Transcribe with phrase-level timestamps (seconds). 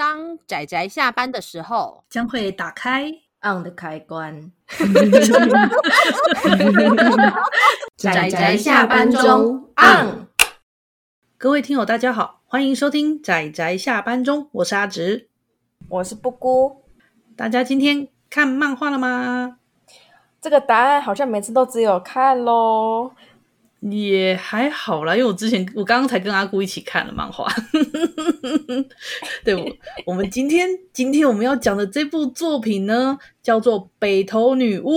[0.00, 3.12] 当仔仔下班的时候，将会打开
[3.42, 4.50] on 的开关。
[7.98, 10.26] 仔仔下班中 on。
[11.36, 15.28] 各位听友，大家好，欢迎收听仔仔下班中，我是阿直，
[15.90, 16.82] 我是布姑。
[17.36, 19.58] 大家今天看漫画了吗？
[20.40, 23.12] 这个答案好像每次都只有看喽。
[23.80, 27.46] 也还好啦，因为我之前我刚刚才跟阿姑一起看了漫画。
[29.42, 29.66] 对，我
[30.06, 34.90] 我们今天今天我们要讲的这部作品呢，叫做《北头女巫》。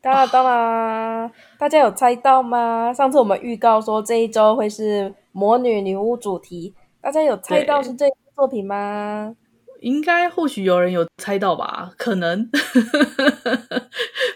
[0.00, 2.92] 当然当然，大家有猜到吗？
[2.94, 9.34] 上次我们预告说这一周会是魔女女巫主题，大家有猜到是这部作品吗？
[9.80, 11.92] 应该或许有人有猜到吧？
[11.96, 12.50] 可能。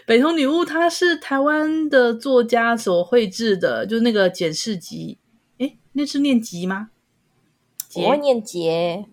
[0.05, 5.17] 北投女巫，她是台湾的作家所绘制的，就是那个简氏集。
[5.57, 6.89] 诶，那是念集吗？
[7.95, 9.05] 我会念节，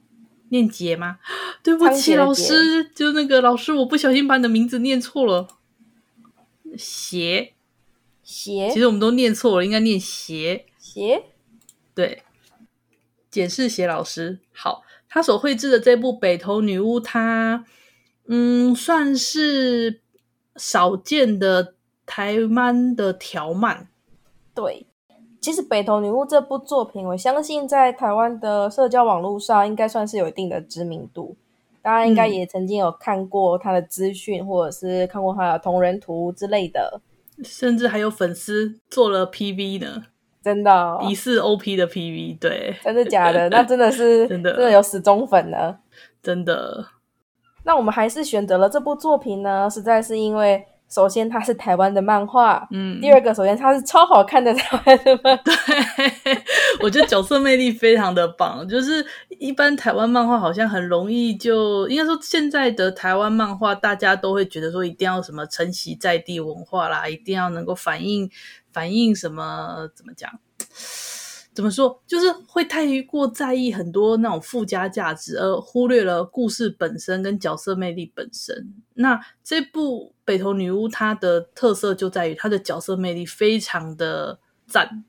[0.48, 1.18] 念节吗？
[1.62, 5.46] 对不起，老师，就那个老师，我不小心把你的名字念错了。
[6.76, 7.54] 邪，
[8.24, 10.66] 邪，其实我们都念错了，应该念邪。
[10.78, 11.26] 邪，
[11.94, 12.22] 对，
[13.30, 14.82] 简氏邪老师，好。
[15.12, 17.66] 他所绘制的这部《北投女巫》，他
[18.28, 20.00] 嗯，算是
[20.56, 21.74] 少见的
[22.06, 23.88] 台湾的条漫。
[24.54, 24.86] 对，
[25.38, 31.36] 其实《北投女巫》这部作品，我相信在台湾的社交网络上应该算是有一定的知名度。
[31.82, 37.02] 大家应该也曾经有看过他的资讯，嗯、或者是看过他的同人图之类的，
[37.44, 40.04] 甚至还有粉丝做了 PV 呢。
[40.42, 43.48] 真的、哦，疑似 OP 的 PV，对，真的假的？
[43.50, 45.76] 那真的是真的，真的有死忠粉呢，
[46.22, 46.84] 真的。
[47.64, 55.54] 那我们还是选择了这部作品呢，实在是因为，首先它是台湾的漫画，嗯，第二个，首先它是超好看的台湾的漫画，对，
[56.82, 58.68] 我觉得角色魅力非常的棒。
[58.68, 59.06] 就是
[59.38, 68.28] 一般台湾漫画好像很容易就，应该说现在的台湾漫画，大家都会觉得说一定要什么承袭在地文化啦，一定要能够反映。
[68.72, 69.88] 反映什么？
[69.94, 70.30] 怎么讲？
[71.54, 72.02] 怎么说？
[72.06, 78.72] 就是会太过在意很多那种附加价值，而忽略了故事本身跟角色魅力本身。
[78.94, 85.04] 那这部《北投女巫》它的特色就在于它的角色魅力非常的赞，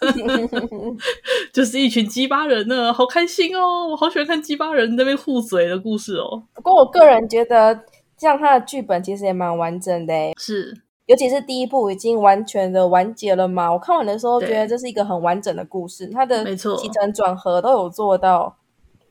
[1.54, 3.88] 就是一群鸡巴人呢，好开心哦！
[3.88, 6.42] 我好喜欢看鸡巴人那边互嘴的故事哦。
[6.52, 7.80] 不过我个人觉得，
[8.18, 10.82] 像他的剧本其实也蛮完整的，是。
[11.10, 18.56] 尤其是第一部已经完全的完结了嘛，我看完的时候觉得这是一个很完整的故事，它的起承转合都有做到。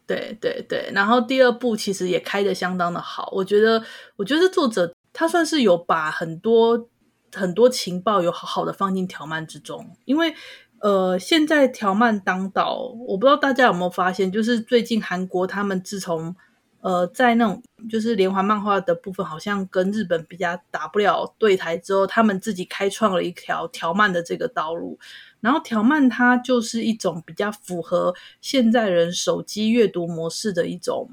[0.08, 3.84] 对对对，然后第二部其实也开的相当的好，我觉得，
[4.16, 6.88] 我觉得作者他算是有把很多
[7.36, 10.34] 很多情报有好好的放进条漫之中，因为
[10.80, 16.34] 呃，现在条漫当道，我不知道大家有没有发现，就是最近韩国他们自从。
[16.82, 24.98] 呃，在那种就是连环漫画的部分，好像跟日本比较打不了对台之后，他们自己开创了一条条漫的这个道路。
[25.42, 31.10] 然后条漫它就是一种比较符合现在人手机阅读模式的一种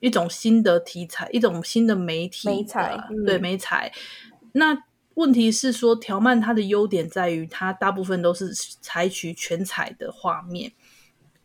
[0.00, 2.48] 一种新的题材，一种新的媒体。
[2.48, 3.92] 媒材，嗯、对媒材。
[4.52, 4.76] 那
[5.14, 10.72] 问题是说，条漫它的优点在于它大部分都是采取全彩的画面。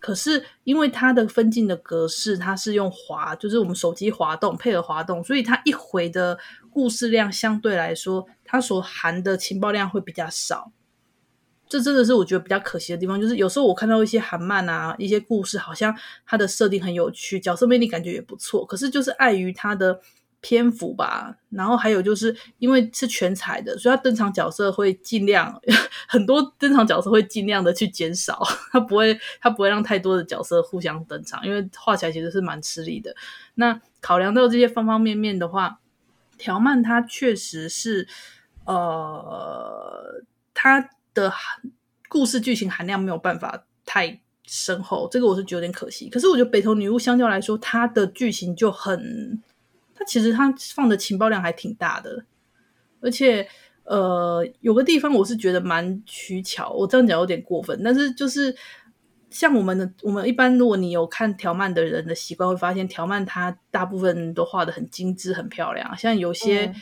[0.05, 6.37] 可是因为它的分镜的格式，它是用滑，就是我们手机滑动配合滑动，所以它一回的
[6.69, 10.71] 故事量相对来说，它所含的情报量会比较少。
[11.67, 19.99] 这真的是我觉得比较可惜的地方，就是有时候我看到一些韩漫啊，一些故事好像它的设定很有趣，角色魅力感觉也不错，可是就是碍于它的。
[20.47, 25.59] 篇幅吧，然后还有就是因为是全彩的，所以他登场角色会尽量
[26.07, 33.15] 很多，登场角色会尽量的去减少，他不会他不会让太多的角色互相登场，因为画起来其实是蛮吃力的。
[33.55, 35.79] 那考量到这些方方面面的话，
[36.37, 38.07] 条漫它确实是
[38.65, 40.23] 呃，
[40.53, 41.33] 它的
[42.07, 46.07] 故事剧情含量没有办法太深厚，这个我是觉得有点可惜。
[46.07, 49.41] 可是我觉得北投女巫相较来说，它的剧情就很。
[49.95, 52.25] 它其实它放的情报量还挺大的，
[52.99, 53.47] 而且
[53.85, 58.55] 呃有个地方我是觉得蛮取巧，我这样讲有点过分，但是就是
[59.29, 65.97] 像我们的我们一般，如果你有看条漫的人的习惯，会发现条漫它大部分都画的很精致、很漂亮。
[65.97, 66.75] 像有些、嗯、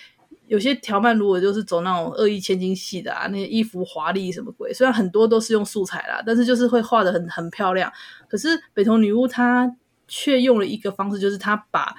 [0.48, 7.92] 有些条漫如果就是走那种恶意千金系的啊，那些衣服华丽什么鬼，虽然很多都是用素材啦，但是就是会画的很很漂亮。
[8.27, 9.75] 可是北投女巫她
[10.07, 11.95] 却用了一个方式，就是她把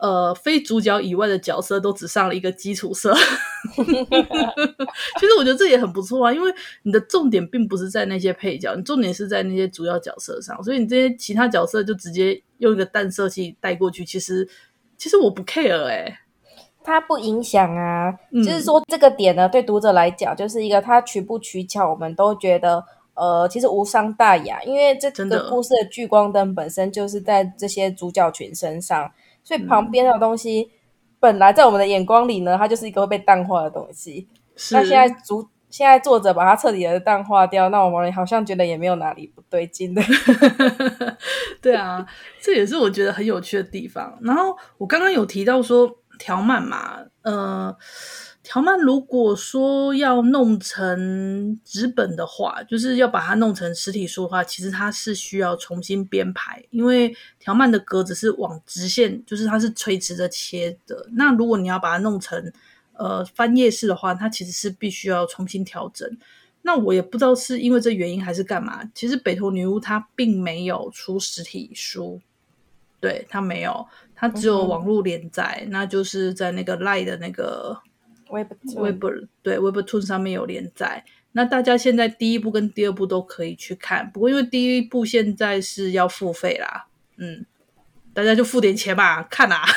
[0.00, 3.14] 呃非主角以外的角色都只上了一个基础色。
[3.76, 6.50] 其实我觉得这也很不错啊，因为
[6.82, 14.04] 你的重点并不是在那些配角，你重点是在那些主要角色上，所以你这些其他角色就直接用一个淡色系带过去。
[14.04, 14.48] 其实，
[14.96, 16.18] 其实我不 care 哎、欸，
[16.82, 18.12] 它不影响啊。
[18.32, 22.82] 嗯、就是说这个点呢，对读者来讲，就是一个它取不取巧，我们都觉得
[23.14, 29.12] 呃，其实无伤大雅，因为这个故事的聚光灯本身就是在这些主角群身上，
[29.50, 30.70] 所以旁边的东西。
[30.72, 30.76] 嗯
[31.20, 34.26] 本来在我们的眼光里呢，它就是一个会被淡化的东西。
[34.72, 40.00] 那现在主现在作者把它彻底的淡化掉，那我们好像觉得也没有哪里不对劲的。
[41.60, 42.06] 对啊，
[42.40, 44.18] 这也是我觉得很有趣的地方。
[44.22, 47.76] 然后我刚刚有提到说条漫嘛，呃。
[48.50, 61.06] 条漫如果说要弄成纸本的话，就是要把它弄成实体书的话，其实它是需要重新编排，因为条漫的格子是往直线，就是它是垂直的切的。
[61.12, 62.52] 那如果你要把它弄成
[62.94, 66.18] 呃翻页式的话，它其实是必须要重新调整。
[66.62, 68.82] 那我也不知道是因为这原因还是干嘛。
[68.92, 72.20] 其实北投女巫它并没有出实体书，
[72.98, 73.86] 对，它没有，
[74.16, 77.80] 它只有网络连载，嗯、那就是在那个 LINE 的那个。
[78.30, 78.52] Web
[79.42, 86.86] 对 Webtoon 上面有连载，那大家现在第一部跟第二部都可以去看，不过因为第一部现在是要付费啦，
[87.18, 87.44] 嗯，
[88.14, 89.62] 大家就付点钱吧，看啦。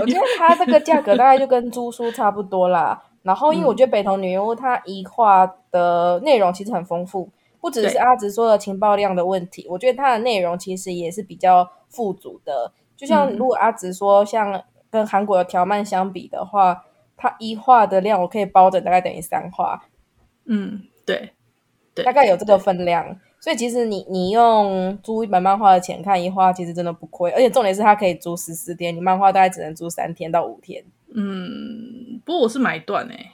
[0.00, 3.02] 我觉得它这个价格大概就跟租书差不多啦。
[3.22, 7.30] 然后因为我觉得北投女巫它一话的内容其实很丰富，
[7.60, 12.72] 不只是阿直说的情报量的问题，我觉得它的内容其实也是比较富足的。
[12.96, 14.62] 就像如果阿直说像。
[14.92, 16.84] 跟韩国的条漫相比的话，
[17.16, 19.82] 它一画的量我可以包着，大概等于三画。
[20.44, 21.30] 嗯，对，
[21.94, 23.18] 对，大概有这个分量。
[23.40, 27.30] 所以其实你你用租一本漫画的钱看一画，其实真的不亏。
[27.32, 30.84] 而且重点是它可以租十四天，你漫画大概只能租三天到五天。
[31.14, 33.30] 嗯，不过我是买断诶、欸。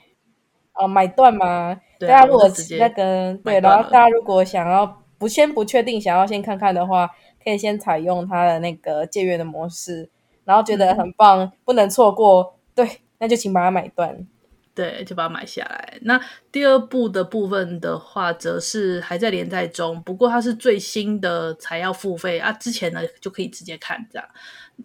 [0.73, 1.79] 哦，买断吗？
[1.99, 7.09] 对大家如果那个对，然后大家如果想要不先不确定，想要先看看的话，
[7.43, 10.09] 可以先采用它的那个借阅的模式。
[10.49, 14.25] 然后觉得很棒，嗯、不能错过，对，那就请把它买断，
[14.73, 15.99] 对，就把它买下来。
[16.01, 16.19] 那
[16.51, 24.27] 第二部的部分的话，则是还在连载中，不过它是最新的才要付费啊，之前呢就可以直接看这样。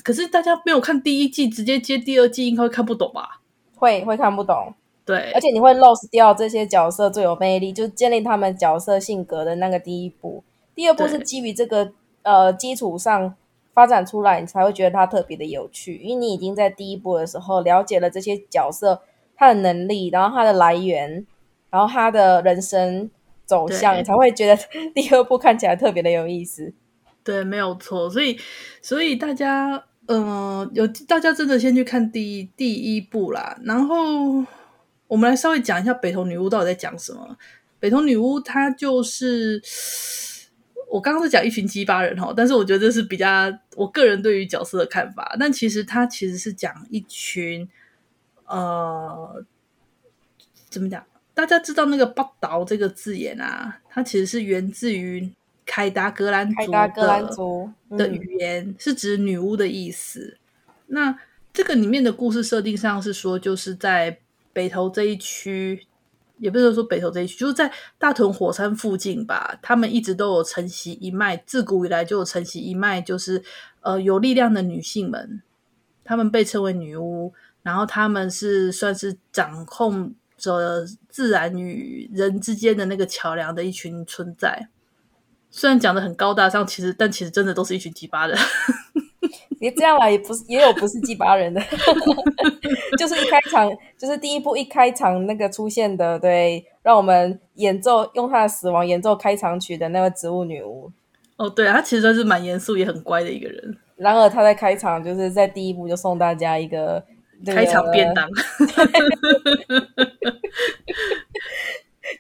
[0.03, 3.41] 可是大家没有看第一季，直接接第二季，应该会看不懂吧？
[3.75, 4.75] 会会看不懂，
[5.07, 10.45] 对，而且你会 lose 掉这些角色最有魅力，就是建立他们角色性格的那个第一步。
[10.75, 11.91] 第二步是基于这个
[12.21, 13.35] 呃基础上。
[13.75, 19.03] 发展出来，你才会觉得它特别的有趣，因为你已经在第一部的时候了解了这些角色
[19.37, 21.27] 他的能力，然后他的来源，
[21.71, 23.11] 然后他的人生
[23.45, 24.57] 走向，你才会觉得
[24.95, 26.73] 第二部看起来特别的有意思。
[27.25, 28.09] 对，没有错。
[28.09, 28.39] 所以，
[28.81, 33.59] 所以大家，嗯、呃，有大家真的先去看第一第一部啦。
[33.65, 34.45] 然后，
[35.09, 37.37] 我们来稍微讲一下北投女巫到底在讲什么。
[37.81, 39.61] 北投女巫她就是。
[40.95, 45.35] 我刚刚是讲一群鸡巴人哈，但是我觉得这是比较我个人对于角色的看法。
[45.41, 47.69] 但其实他其实是讲一群，
[48.47, 49.45] 呃，
[50.71, 51.05] 怎么讲？
[51.35, 55.29] 大家知道那个“北投”这个字眼啊，它其实是源自于
[55.67, 56.71] 凯达格兰族
[57.99, 60.39] 的，语言，嗯、是指女巫的意思。
[60.87, 61.19] 那
[61.53, 64.17] 这个里面的故事设定上是说，就是在
[64.53, 65.85] 北投这一区。
[66.39, 69.57] 也不是说北投这一区，就是在大屯火山附近吧。
[69.63, 73.43] 他们一直都有承袭一脉，自古以来就有承袭一脉，就是
[73.83, 75.43] 呃有力量的女性们，
[76.03, 77.33] 她们被称为女巫，
[77.63, 84.69] 然后她们是算是掌控着自然与人之间的那个桥梁的一群存在。
[85.51, 88.37] 虽然讲得很高大上，其实但其实真的都是一群鸡巴人。
[89.65, 91.63] 别这样啦，也不是，也有不是鸡巴人的，
[92.99, 93.67] 就是一开场，
[93.97, 100.93] 就是第一部一开场那个出现的，对，让我们演奏用他的死亡演奏开场曲的那个植物女巫。
[101.37, 103.79] 哦，对啊，他其实算是蛮严肃也很乖的一个人。
[103.97, 107.03] 然而他在开场，就是在第一部就送大家一个、
[107.43, 108.29] 这个、开场便当，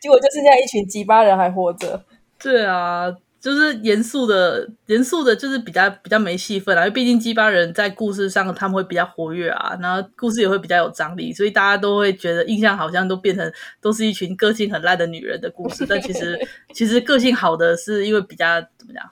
[0.00, 2.02] 结果就剩下一群鸡巴人还活着。
[2.42, 3.14] 对啊。
[3.44, 6.80] 就是严肃的，严肃的，就是比较比较没戏份啊。
[6.80, 15.84] 因为毕竟鸡巴人在故事上他们会比较活跃啊，然后故事也会比较有张力，所以大家都会觉得印象好像都变成都是一群个性很烂的女人的故事。
[15.86, 16.40] 但其实
[16.72, 19.04] 其实个性好的是因为比较怎么讲，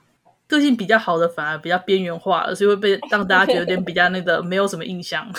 [0.47, 5.31] 个性比较好的反而比较边缘化了，所以会被让大家觉得有点比较那个没有什么印象。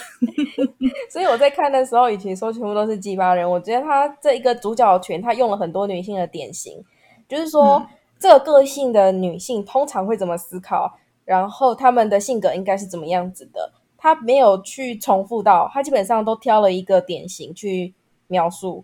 [1.11, 6.81] 所以我在看的时候，以前说全部都是鸡巴人，我觉得他这一个主角群他用了很多女性的典型，
[7.29, 7.79] 就是说。
[7.79, 7.87] 嗯
[8.25, 10.99] 这个个性的女性通常会怎么思考？
[11.27, 13.71] 然后她们的性格应该是怎么样子的。
[13.99, 17.93] 她没有去重复到，她基本上都挑了一个典型去
[18.29, 18.83] 描述。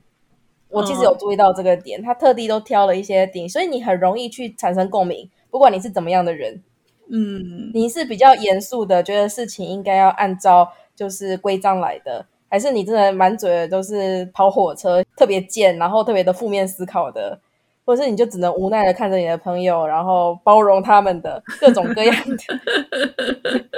[0.68, 5.26] 我其实有注意到这个点，他特地都挑了一些点，所以你很容易去产生共鸣。
[5.50, 6.62] 不管你是怎么样的人，
[7.09, 17.40] 嗯，你是比较严肃的，觉得事情应该要按照就是规章来的，还是你真的满嘴都是跑火车，特别贱，然后特别的负面思考的？
[17.85, 22.37] 或是你就只能无奈的看着你的朋友，然后包容他们的各种各样的。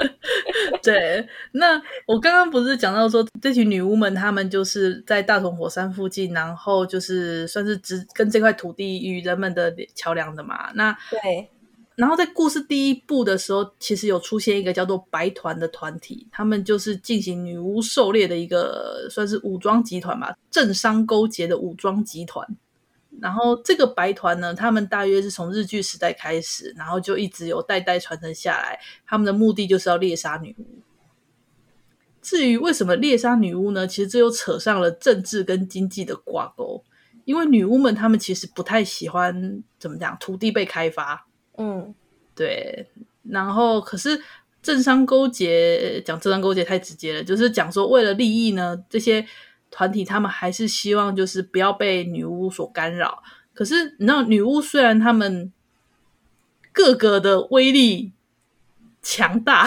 [0.83, 10.71] 对，那我刚刚不是讲到说，这群女巫们，她们就是在大同火山附近，然后就是算是只跟这块土地与人们的桥梁的嘛。
[10.73, 11.47] 那对，
[11.95, 22.45] 然后在故事第一部的时候，其实有出现一个叫做白团的团体，他们就是进行女巫狩猎的一个算是武装集团吧，政商勾结的武装集团。
[23.21, 28.79] 然后这个白团呢，他们大约是从日据时代开始，然后就一直有代代传承下来。
[29.05, 30.65] 他们的目的就是要猎杀女巫。
[32.21, 33.87] 至于为什么猎杀女巫呢？
[33.87, 36.83] 其实这又扯上了政治跟经济的挂钩。
[37.25, 41.25] 因为女巫们他们其实不太喜欢怎么讲土地被开发，
[41.57, 41.93] 嗯，
[42.35, 42.89] 对。
[43.23, 44.21] 然后可是
[44.61, 49.25] 政商勾结，讲政商勾结太直接了，就是讲说为了利益呢，这些。
[49.73, 53.23] 团体他们还是希望就是不要被女巫所干扰。
[53.55, 55.51] 可是你知道，女巫虽然他们
[56.71, 58.11] 各个的威力
[59.01, 59.65] 强大，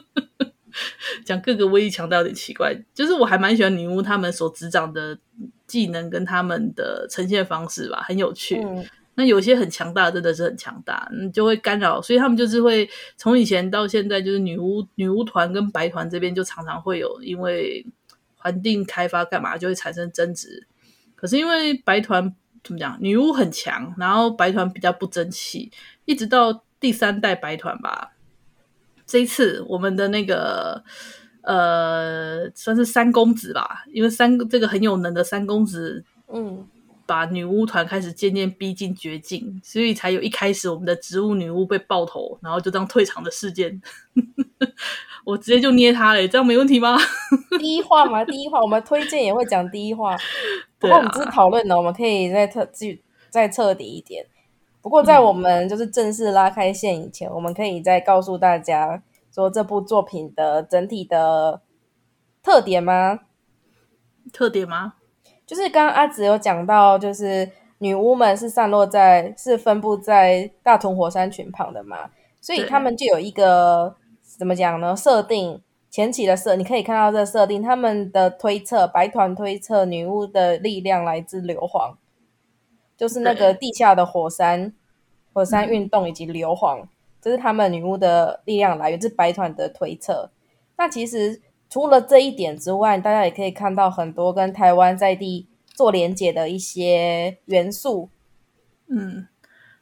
[1.24, 2.76] 讲各个威力强大有点奇怪。
[2.92, 5.18] 就是我还蛮喜欢女巫他们所执掌的
[5.66, 8.62] 技能跟他们的呈现方式吧，很有趣。
[8.62, 12.02] 嗯、那有些很强大，真的是很强大，你就会干扰。
[12.02, 17.86] 所以他们就是会从以前到现在，就是女巫女巫团跟白团这边就常常会有因为。
[18.46, 20.68] 环境开发干嘛就会产生争执，
[21.16, 25.72] 可是因为白团怎么讲，女巫很强，然后白团比较不争气，
[26.04, 28.12] 一直到第三代白团吧。
[29.04, 30.84] 这一次我们的那个
[31.42, 36.64] 呃，算是三公子吧，因为三这个很有能的三公子，嗯，
[37.06, 43.80] 把女巫团开始渐渐逼近绝境，所以才有一开始我们的植物女巫被爆头，然后就这样退场的事件。
[45.24, 46.96] 我直接就捏他了，这样没问题吗？
[47.58, 50.16] 第一话嘛，第一话我们推荐也会讲第一话，
[50.78, 54.26] 不过我们只是讨论呢，我们可以再特继再彻底一点。
[54.82, 59.02] 不过在我们就是正式拉开线以前，嗯、我们可以再告诉大家
[59.34, 61.60] 说这部作品的整体的
[62.42, 63.20] 特点吗？
[64.32, 64.94] 特点吗？
[65.46, 67.48] 就是刚刚阿紫有讲到，就是
[67.78, 72.10] 女巫们是散落在是分布在大屯火山群旁的嘛，
[72.40, 73.96] 所以他们就有一个。
[74.38, 74.94] 怎么讲呢？
[74.94, 81.94] 设定前期的设，你可以看到这个设定，他们的推测，白团推测女巫的力量来自硫磺，
[82.98, 84.74] 就是那个地下的火山，
[85.32, 86.84] 火山运动以及硫磺，
[87.22, 90.28] 这是他们女巫的力量来源，是白团的推测。
[90.76, 98.08] 那其实除了这一点之外，大家也可以看到很多跟台湾在地做连结的一些元素，
[98.88, 99.26] 嗯。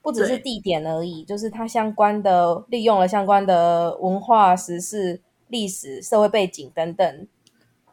[0.03, 7.27] 不只是地点而已，就是它相关的利用了相关的文化、时事、历史、社会背景等等。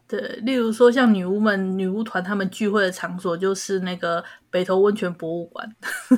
[0.10, 5.66] 对，例如说像女巫们、女巫团他们聚会的场所就是那个北投温泉博物馆。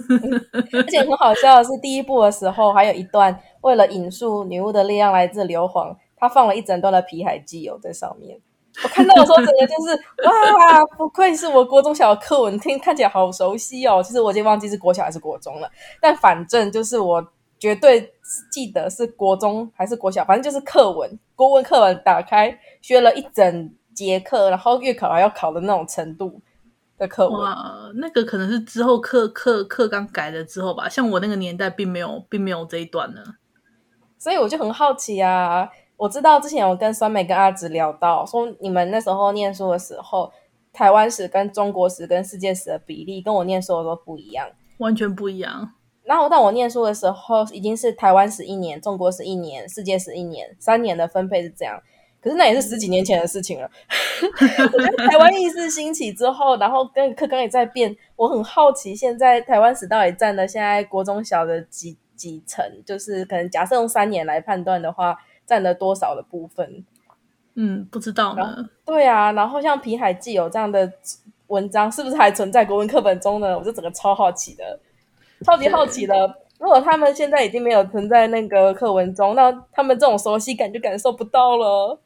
[0.73, 8.39] 而且很好笑的是，第一部的时候还有一段为了引述女巫的力量来自硫磺，他放了一整段的皮海纪油在上面。
[8.81, 14.01] 我看到的时候，整个就是哇，不愧是我国中小的课文，听看起来好熟悉哦。
[14.01, 15.69] 其实我已经忘记是国小还是国中了，
[16.01, 17.23] 但反正就是我
[17.59, 18.11] 绝对
[18.49, 26.41] 记得是国中还是国小，反正就是课文，国文课文打开学了一整节课，然后月考还要考的那种程度
[26.97, 27.41] 的课文。
[27.41, 33.21] 哇，那个可能是之后课课课纲改了之后吧，像我那个年代并没有并没有这一段呢，
[34.17, 35.69] 所以我就很好奇啊。
[35.95, 40.31] 我知道之前我跟酸梅跟阿直聊到，说你们那时候念书的时候，
[40.73, 45.73] 台湾史跟中国史跟世界史的比例跟我念书的时候不一样，完全不一样。
[46.03, 51.81] 然后当我念书的时候，已经是台湾史一年，中国史一年，世界史一年，三年的分配是这样。
[52.19, 53.69] 可是那也是十几年前的事情了。
[54.73, 62.65] 我觉得台湾意识兴起之后，然后跟课纲也在变，我很好奇现在台湾史到底占了现在国中小的几几成？
[62.85, 65.17] 就是可能假设用三年来判断的话。
[65.45, 66.83] 占了多少的部分？
[67.55, 68.69] 嗯，不知道呢。
[68.85, 70.91] 对啊，然后像皮海记有这样的
[71.47, 73.57] 文章，是不是还存在国文课本中呢？
[73.57, 74.79] 我就整个超好奇的，
[75.45, 76.35] 超级好奇的。
[76.59, 81.99] 如果他们现在已经没有存在那个课文中，那他们这种熟悉感就感受不到了。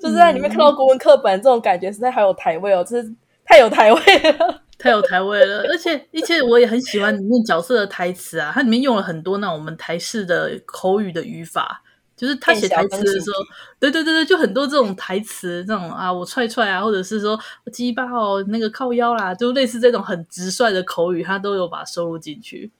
[0.00, 4.00] 就是在里面看到国文课本，这种感觉实在好有台味哦，真是太有台味
[4.32, 4.62] 了。
[4.78, 11.82] 太有台味了， 而且而且我也很喜欢里面角色的台词啊，它里面用了很多那种我们台式的口语的语法，
[12.20, 13.42] 就是他写台词的时候，
[13.78, 17.38] 对对对对，就很多这种台词，这种啊我踹踹啊，或者是说
[17.72, 22.70] 鸡巴哦那个靠腰啦，就类似这种很直率的口语，他都有把它收录进去。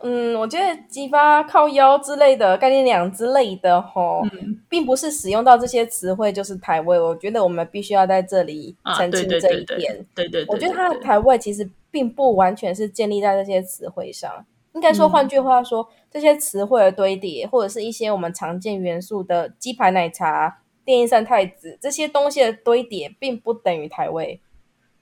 [0.00, 6.98] 嗯，我觉得激发靠腰之类的概念两之类的吼，嗯，并不是使用到这些词汇就是台位。
[6.98, 10.04] 我觉得我们必须要在这里澄清这一点。
[10.12, 14.44] 对对，我觉得他的台位其实并不完全是建立在这些词汇上。
[14.72, 24.40] 应该说，换句话说，嗯、这些词汇的堆叠，或者是一些我们常见元素的鸡排奶茶、电音三太子这些东西的堆叠，并不等于台味。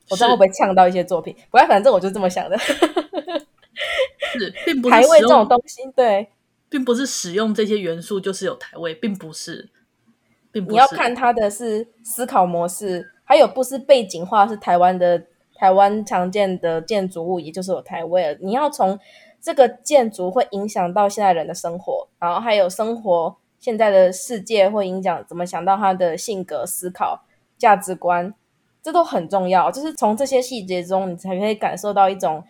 [0.08, 1.34] 我知道会不会呛到一些作品？
[1.50, 2.56] 不过反正我就这么想的。
[4.38, 6.28] 是，并不是台味这种东西，对，
[6.68, 9.68] 并不是使用这些元素就是有台味，并不是，
[10.50, 10.72] 并不是。
[10.72, 15.22] 你要看它的是思考模式，还有不是背景化，是台湾的
[15.54, 18.38] 台湾常见的建筑物，也就是有台味了。
[18.40, 18.98] 你要从
[19.40, 27.24] 这个建筑会影响到现在人的生活，然后还有生活现在的世界会影响怎么想到他的性格、思考、
[27.56, 28.34] 价值观，
[28.82, 29.70] 这都很重要。
[29.70, 32.44] 就是从这些细节中，你才可以感受到一种。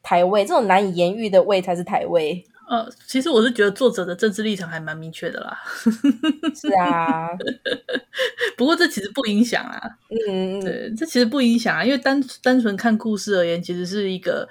[0.00, 2.42] 台味，这种难以言喻的味才是台味。
[2.70, 5.58] 呃，其实我是觉得作者的政治立场还蛮明确的啦。
[6.54, 7.28] 是啊，
[8.56, 9.80] 不过这其实不影响啊。
[10.28, 14.48] 嗯，对，这其实不影响啊，因为单单纯看故事而言，其实是一个，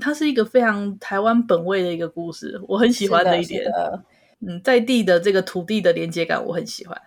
[0.00, 3.64] 它是一个非常台湾本位的一个故事，我很喜欢的一点。
[4.40, 7.00] 嗯，在地的这个土地的连接感，我很喜欢。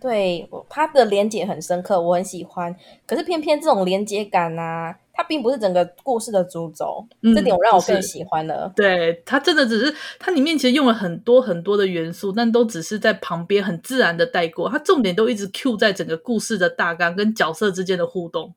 [0.00, 2.74] 对，它的连接很深刻，我很喜欢。
[3.06, 4.98] 可是偏偏这种连接感啊。
[5.14, 8.72] 它并不是整个故事的主轴，嗯，这点我让我更喜欢了。
[8.74, 14.70] 对，它真的只是它里面其实用了很多很多的元素，但都只是在旁边很自然的带过。
[14.70, 18.54] 它重点都一直 cue 在整个故事的大纲跟角色之间的互动。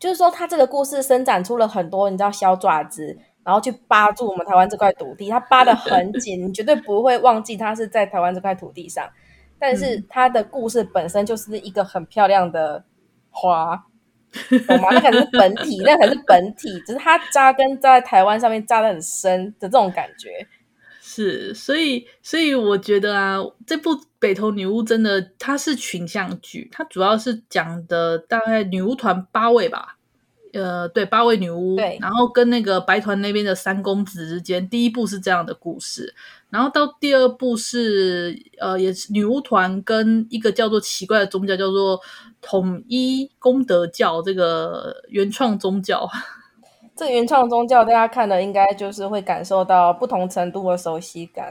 [0.00, 5.28] 就是说，它这个故事伸展出了很多你知道小爪子，然后去扒住我们台湾这块土地。
[5.28, 9.08] 它扒的很紧，你绝对不会忘记它是在台湾这块土地上。
[9.58, 12.82] 但是它的故事本身就是一个很漂亮的
[13.30, 13.84] 花。
[14.68, 14.90] 懂吗？
[14.92, 20.46] 那才是本体，那才是本体，只是它扎根在台湾上面扎的很深的这种感觉。
[21.12, 23.36] 是，所以，所以我觉得啊，
[23.66, 29.96] 这部《北投女巫》真的它是群像剧，它主要是讲的大概女巫团八位吧。
[30.52, 36.14] 呃，对，八位女巫，对，然后跟那个白团那边的三公子之间，第一部是这样的故事，
[36.48, 42.00] 然后到第二部是呃，也是女巫团跟一个叫做奇怪的宗教，叫做
[42.40, 46.08] 统一功德教，这个原创宗教。
[47.00, 51.50] 这原创宗教，大家看了应该就是会感受到不同程度的熟悉感。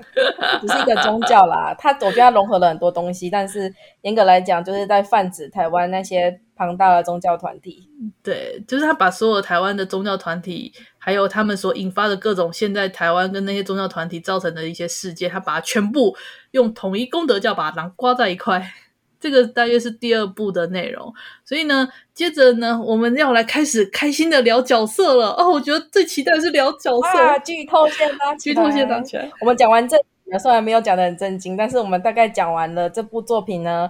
[0.62, 7.90] 只是一个宗教啦，它我觉得它融合了很多东西，但是严格来讲，就是在泛指台湾那些庞大的宗教团体。
[8.22, 16.16] 对，就是他把所有台湾的宗教团体，还有他们所引发的各种现在台湾跟那些宗教团体造成的一些事件，他把它全部
[16.52, 18.72] 用统一功德教把它囊括在一块。
[19.20, 25.32] 这个大约是第二部的内容，所以呢，接着呢，我们要来开始开心的聊角色了。
[25.34, 27.20] 哦，我觉得最期待是聊角色。
[27.20, 29.30] 啊，剧透线拉 起来，剧透线拉起来。
[29.42, 29.98] 我们讲完这，
[30.42, 33.90] 虽然没有讲的很震惊，但是我们大概讲完了这部作品呢，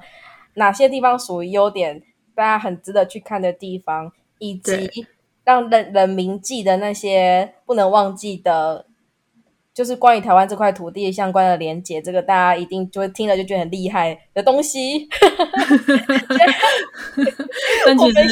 [0.55, 2.01] 哪些地方属于优点，
[2.33, 5.05] 大家很值得去看的地方，以及
[5.43, 8.87] 让人人铭记的那些不能忘记的。
[9.79, 15.07] 就是关于台湾这块土地相关的连结，这个大家一定就会听了就觉得很厉害的东西。
[17.85, 18.19] 但其实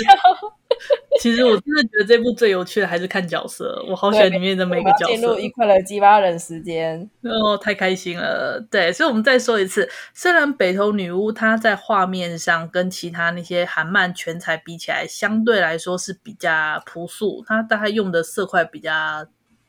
[1.22, 5.14] 其实我真的觉得这部最有趣的还是看角色，我好喜欢里面的每个角色。
[5.14, 8.62] 进入一快的鸡巴人时间，哦，太开心了。
[8.70, 18.92] 对，所以我们再说一次，虽然北投女巫她在画面上跟其他那些韩漫全才比起来，相对来说是比较朴素，她大概用的色块比较。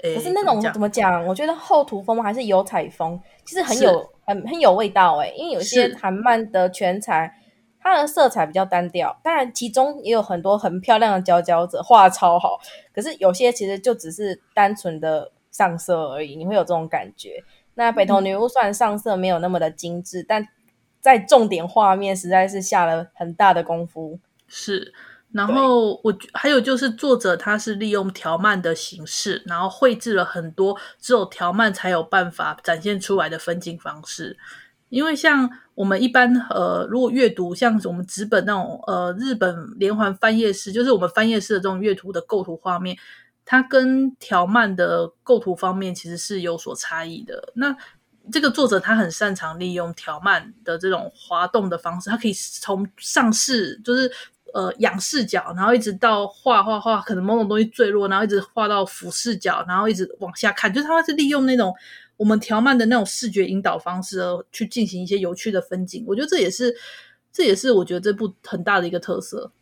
[0.00, 1.26] 可是那种怎么讲？
[1.26, 5.34] 我觉得厚涂风还是油彩风，其实很有很很有味道诶。
[5.36, 7.34] 因为有些韩漫的全彩，
[7.80, 12.60] 它的色彩比较单调，当然其中也有很多很漂亮的佼佼者，画超好。
[12.94, 17.42] 可是有些其实就只是单纯的上色而已，你会有这种感觉。
[17.74, 20.48] 那北投女巫虽然上色没有那么的精致，嗯、但
[21.00, 24.18] 在重点画面实在是下了很大的功夫。
[24.46, 24.94] 是。
[25.30, 34.38] 然后我还有就是作者他是利用条漫的形式，然后绘制了很多只有条漫才有办法展现出来的分镜方式。
[34.88, 42.96] 因为像我们一般呃，如果阅读像我们纸本那种呃日本连环翻页式，就是我们翻页式的这种阅读的构图画面，
[43.44, 47.52] 它跟条漫的构图方面其实是有所差异的。
[47.54, 47.76] 那
[48.32, 54.10] 这个作者他很擅长利用条漫的这种滑动的方式，他可以从上视就是。
[54.54, 61.74] 呃仰视角，然后一直到画画画，可能某种东西坠落，然后一直画到俯视角，然后一直往下看，就是他是利用那种
[62.16, 66.04] 我们条漫的那种视觉引导方式去进行一些有趣的分景。
[66.06, 66.74] 我觉得这也是
[67.32, 69.52] 这也是我觉得这部很大的一个特色。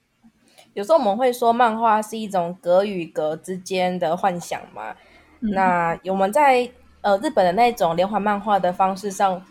[0.74, 4.94] 有时候我们会说漫画是一种格与格之间的幻想嘛，
[5.40, 6.70] 嗯、那我们在
[7.00, 9.44] 呃日本的那种连环漫画的方式上。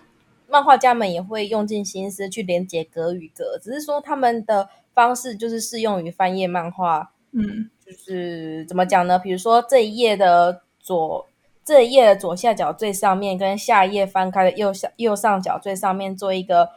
[0.48, 7.12] 漫画家们也会用尽心思去连接格与格，只是说他们的方式就是适用于翻页漫画。
[7.34, 9.20] 嗯，就是怎么讲呢？
[9.20, 11.28] 比如说这一页的左
[11.64, 16.70] 这一页的左下角最上面跟下一页翻开的右下右上角最上面做一个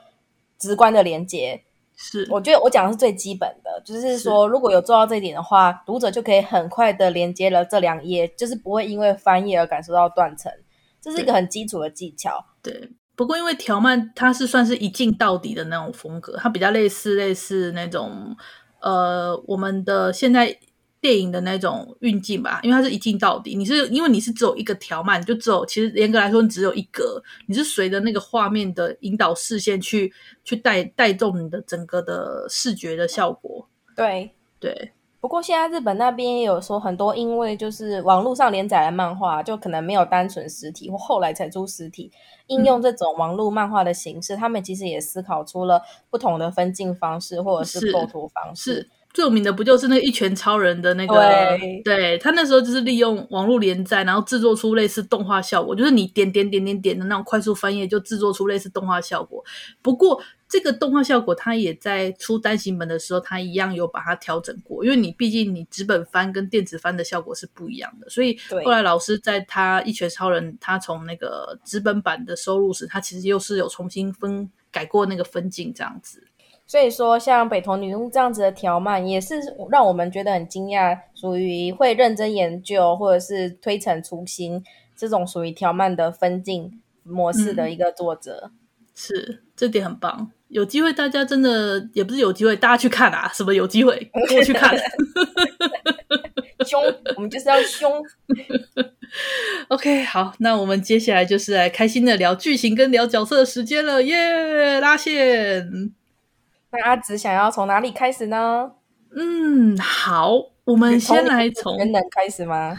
[0.58, 1.62] 直观的连接。
[1.94, 10.52] 是，我觉得我讲的是最基本的，就是说如果有做到这一点的话，读者就可以很快的连接了这两页，就是不会因为翻页而感受到断层。
[11.00, 12.44] 这是一个很基础的技巧。
[12.62, 12.90] 对。
[13.18, 18.36] 对不过，因为条漫它是算是一镜到底的那种风格，它比较类似类似那种
[18.80, 20.56] 呃我们的现在
[21.00, 23.56] 电影的那种运镜吧，因为它是一镜到底。
[23.56, 30.12] 你是因为你是只有一个条漫，就只有其实严格来说你只有一格，你是随着那个画面的引导视线去
[30.44, 33.68] 去带带动你的整个的视觉的效果。
[33.96, 34.92] 对对。
[35.20, 42.10] 不过现在日本那边也有说很多，因为就是网络上连载的漫画，就可能没有单纯实体，或后来才出实体，
[42.46, 48.74] 应用这种网络漫画的形式，嗯、他们其实也思考出了不同的分镜方式，或者是构图方式。
[48.74, 51.14] 是，最有名的不就是那个一拳超人的那个？
[51.14, 59.44] 对，对他那时候就是利用网络连载，然后制作出类似动画效果，就是你点点点点点的那种快速翻页，就制作出类似动画效果。
[59.82, 60.20] 不过。
[60.48, 64.82] 这个动画效果，它也在出单行本的时候，它一样有把它调整过。
[64.82, 76.26] 因为你毕竟你纸本翻跟电子翻的效果是不一样的，所以后来老师在他《一拳超人》他从那个纸本版的收录时，他其实又是有重新分改过那个分镜这样子。
[76.66, 84.62] 所以说，像北投女巫这样子的条漫，也是让我们觉得很惊讶，属于会认真研究或者是推陈出新
[84.94, 88.50] 这种属于条漫的分镜模式的一个作者。
[88.50, 88.58] 嗯、
[88.94, 90.30] 是，这点很棒。
[90.48, 93.30] 有机会，大家真的也不是有机会，大家去看啊！
[93.34, 94.76] 什么有机会，多去看。
[96.66, 96.82] 凶，
[97.16, 98.02] 我们就是要凶。
[99.68, 104.80] OK，好，那我们接下来就是来开心的聊剧情跟聊角色的时间了，耶！
[104.80, 105.92] 拉线。
[106.70, 108.72] 那阿紫想要从哪里开始呢？
[109.16, 110.32] 嗯，好，
[110.64, 112.76] 我们先来从原能开始吗？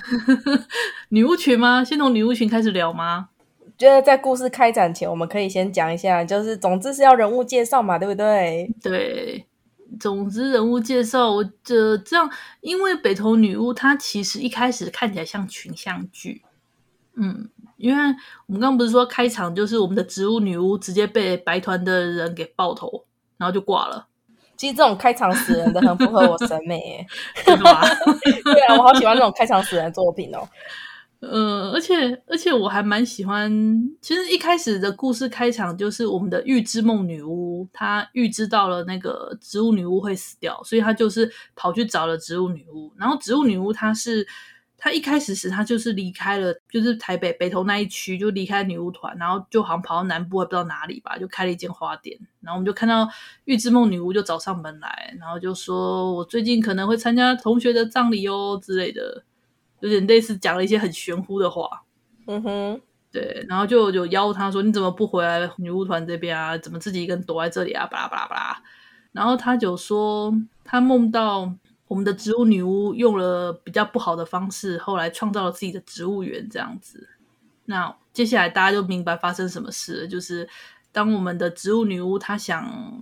[1.09, 1.83] 女巫群吗？
[1.83, 3.28] 先从女巫群开始聊吗？
[3.79, 8.69] 觉得在故事开展前，我们可以先讲一下，就是总之是要人物介绍嘛，对不对？
[8.83, 9.47] 对，
[9.97, 16.43] 总之人物介绍，我这这样，因为北投女巫她其实一开始看起来像群像剧，
[17.15, 18.03] 嗯，因为
[18.47, 23.05] 我们刚刚不是说开场就是我们的植物女巫直接被白团的人给爆头，
[23.37, 24.07] 然后就挂了。
[24.57, 27.07] 其实这种开场死人的很符合我审美耶，
[27.45, 27.81] 对吧？
[28.43, 30.45] 对啊，我好喜欢这种开场死人作品哦。
[31.21, 33.51] 呃，而且而且我还蛮喜欢，
[34.01, 42.93] 其实一开始的故事开场就是我们的预知梦女巫，她预知到了那个植物女巫会死掉，所以她就是跑去找了植物女巫。
[42.97, 44.25] 然后植物女巫她是
[44.77, 52.17] 她一开始时她就是离开了，就是台北北投那一区就离开女巫团，然后就好像跑到南部还不知道哪里吧，就开了一间花店。
[52.39, 53.05] 然后我们就看到
[53.43, 59.25] 预知梦女巫就找上门来，然后就说我最近可能会参加同学的葬礼哦之类的。
[59.81, 61.83] 有点类似讲了一些很玄乎的话，
[62.27, 66.57] 嗯哼，对，然后就有邀他说：“你怎么不回来女巫团这边啊？
[66.57, 68.63] 怎么自己一个人躲在这里啊？”巴拉巴拉巴拉。
[69.11, 71.51] 然后他就说他梦到
[71.87, 77.07] 我们的植物女巫用了比较不好的方式，后来创造了自己的植物园这样子。
[77.65, 80.47] 那接下来大家就明白发生什么事了，就是
[80.91, 83.01] 当我们的植物女巫她想，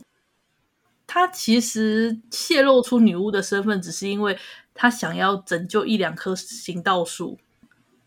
[1.05, 4.37] 她其实泄露出女巫的身份，只是因为。
[4.77, 7.37] 他想要拯救一两棵行道树，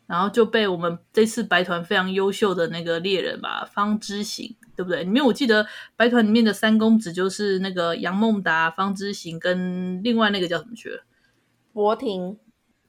[0.07, 5.03] 然后就被我们这次白团非常优秀的那个猎人吧，方知行，对不对？
[5.03, 11.03] 里面我记得白团里面的三公子就是那个杨孟达、方知行跟另外那个叫什么去了？
[11.73, 12.39] 博婷。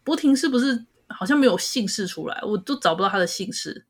[0.04, 2.42] 博婷是不是好像没有姓氏出来？
[2.44, 3.86] 我都找不到他的姓氏。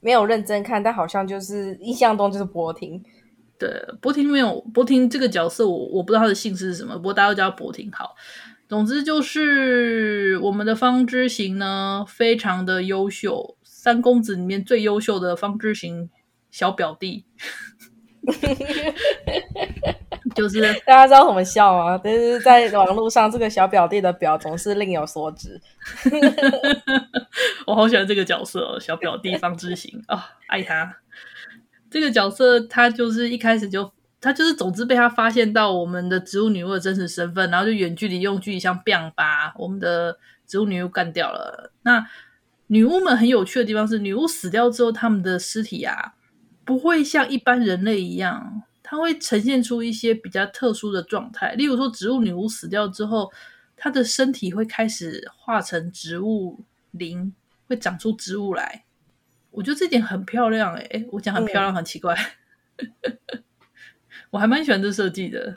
[0.00, 3.02] 没有认真看，但好像就是印象中就是博婷。
[3.58, 3.70] 对，
[4.02, 8.14] 博婷没有博婷这个角色我，我我不知道他的姓氏是什么，不过大家都叫博婷好。
[8.68, 16.10] 总之就是我们的方知行呢，非常的优秀，三公子里面最优秀的方知行
[16.50, 17.24] 小表弟，
[20.34, 21.96] 就是 大家知道怎么笑吗？
[22.02, 25.60] 但是在网络上，这个小表弟的表总是另有所指。
[27.68, 30.96] 我好喜欢这个角色哦，小表弟方知行啊，爱他。
[31.88, 33.92] 这个角色他就是一开始就。
[34.26, 41.70] 他就是总之被他发现到我们的植物女巫的真实身份，然后就远距离用距离枪 bang 把我们的植物女巫干掉了。
[41.82, 42.04] 那
[42.66, 46.14] 女巫们很有趣的地方是，女巫死掉之后，她们的尸体啊
[46.64, 51.52] 不会像一般人类一样，它会呈现出一些比较特殊的状态。
[51.52, 53.32] 例如说，植物女巫死掉之后，
[53.76, 57.32] 她的身体会开始化成植物灵，
[57.68, 58.82] 会长出植物来。
[59.52, 62.18] 我觉得这点很漂亮诶、欸，我讲很漂亮，很奇怪。
[64.36, 65.56] 嗯我还蛮喜欢这设计的，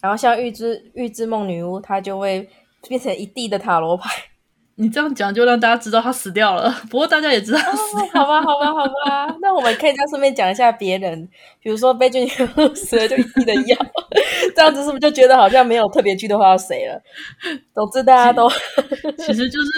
[0.00, 2.48] 然后像预知预知梦女巫，她就会
[2.88, 4.08] 变成一地的塔罗牌。
[4.76, 8.38] 你这样讲就让大家知道她死掉了， 不过大家也知道死掉了。
[8.38, 9.36] 哦，好吧，好吧，好吧。
[9.42, 11.28] 那我们可以再顺便讲一下别人，
[11.60, 13.76] 比如说悲剧女巫死了就一地的药，
[14.54, 17.02] 这样子是不是就觉得好像没有特别剧的话要谁了？
[17.74, 18.48] 总之大家都
[19.18, 19.70] 其实就是。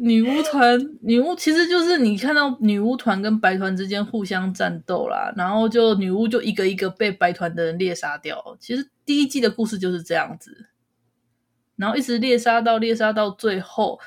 [0.00, 8.56] 女巫团，女巫其实就是你看到女巫团跟白团之间互相战斗啦，然后就女巫就一个一个被白团的人猎杀掉。
[8.60, 10.66] 其实第一季的故事就是这样子，
[11.76, 13.98] 然后一直猎杀到猎杀到最后，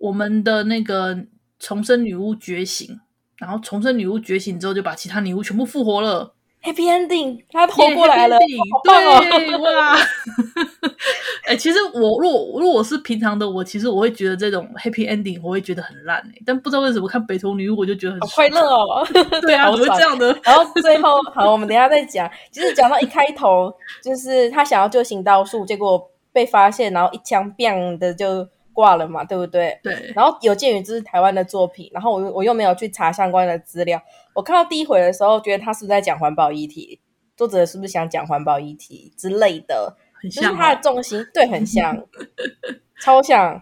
[0.00, 1.26] 我们的那个
[1.58, 3.00] 重生女巫觉醒，
[3.36, 6.34] 然后重生女巫觉醒之后就把其他女巫全部复活了。
[6.60, 8.36] Happy ending，他活过来了！
[8.82, 9.96] 对哇，
[11.46, 19.06] 哎、欸，其实我如果如果是平常的我，其实我会觉得这种 Happy ending 我会觉得很烂哎，但不知道为什么看北投女巫我就觉得很、哦、快乐哦。
[19.40, 20.36] 对啊，怎么会这样的？
[20.42, 22.28] 然后最后好，我们等一下再讲。
[22.50, 28.46] 其实讲到一开头，就是他想要救行道树，结果被发现，然后一枪 bang 的就。
[28.78, 29.76] 挂了嘛，对不对？
[29.82, 30.12] 对。
[30.14, 34.00] 然后有鉴于这是台湾的作品，然后我我又没有去查相关的资料。
[34.34, 37.00] 我看到第一回的时候，觉得他是不是在讲环保议题？
[37.36, 39.96] 作者是不是想讲环保议题之类的？
[40.22, 42.06] 很像哦，就是他的重心，对，很像，
[43.02, 43.60] 超像。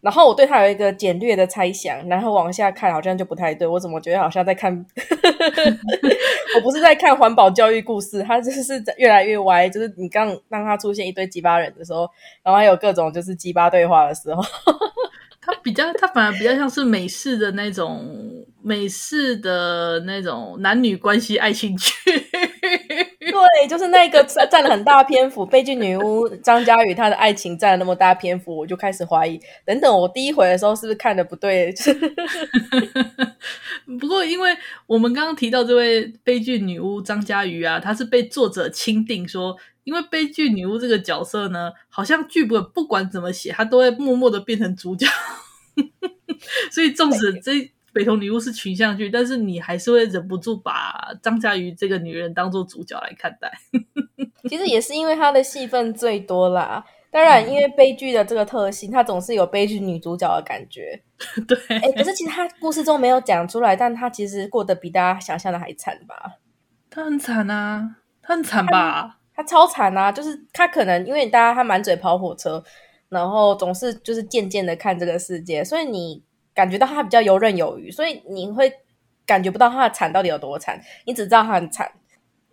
[0.00, 3.66] 然后我对他有一个简略的猜想，然后往下看好像就不太对。
[3.66, 4.72] 我怎么觉得好像在看？
[6.56, 9.68] 我不是在看环保教育故事，他就是越来越歪。
[9.68, 12.08] 就是你刚让他出现一堆鸡巴人的时候，
[12.42, 14.42] 然后还有各种就是鸡巴对话的时候，
[15.40, 18.02] 他比较他反而比较像是美式的那种
[18.62, 21.92] 美式的那种男女关系爱情剧。
[23.20, 31.72] 对，就是那个占了很大篇幅，悲剧女巫张嘉瑜她的爱情占了那么大篇幅，我就开始怀疑，等等，我第一回的时候是不是看的不对？
[34.00, 45.06] 不过，因为我们刚刚提到这位悲剧女巫张嘉瑜啊，她是被作者钦定说，因为悲剧女巫这个角色呢，好像剧本不管怎么写，她都会默默的变成主角，
[46.70, 47.70] 所以纵使这。
[47.92, 53.50] 北投女巫是群像剧，但是你还是会忍不住把张嘉瑜这个女人当做主角来看待。
[54.48, 56.84] 其实也是因为她的戏份最多啦。
[57.10, 61.02] 当然，因为悲剧的这个特性，她总是有悲剧女主角的感觉。
[61.48, 66.38] 对，哎、欸，可是其实她故事中没有讲出来，但她其实过得比大家想象的还惨吧？
[66.88, 69.18] 她很惨啊，她很惨吧？
[69.34, 70.12] 她超惨啊！
[70.12, 72.62] 就是她可能因为大家她满嘴跑火车，
[73.08, 76.22] 然后总是就是渐渐的看这个世界，所以你。
[76.54, 78.72] 感觉到他比较游刃有余，所以你会
[79.26, 81.90] 感觉不到他的惨到底有多惨，你只知道他很惨。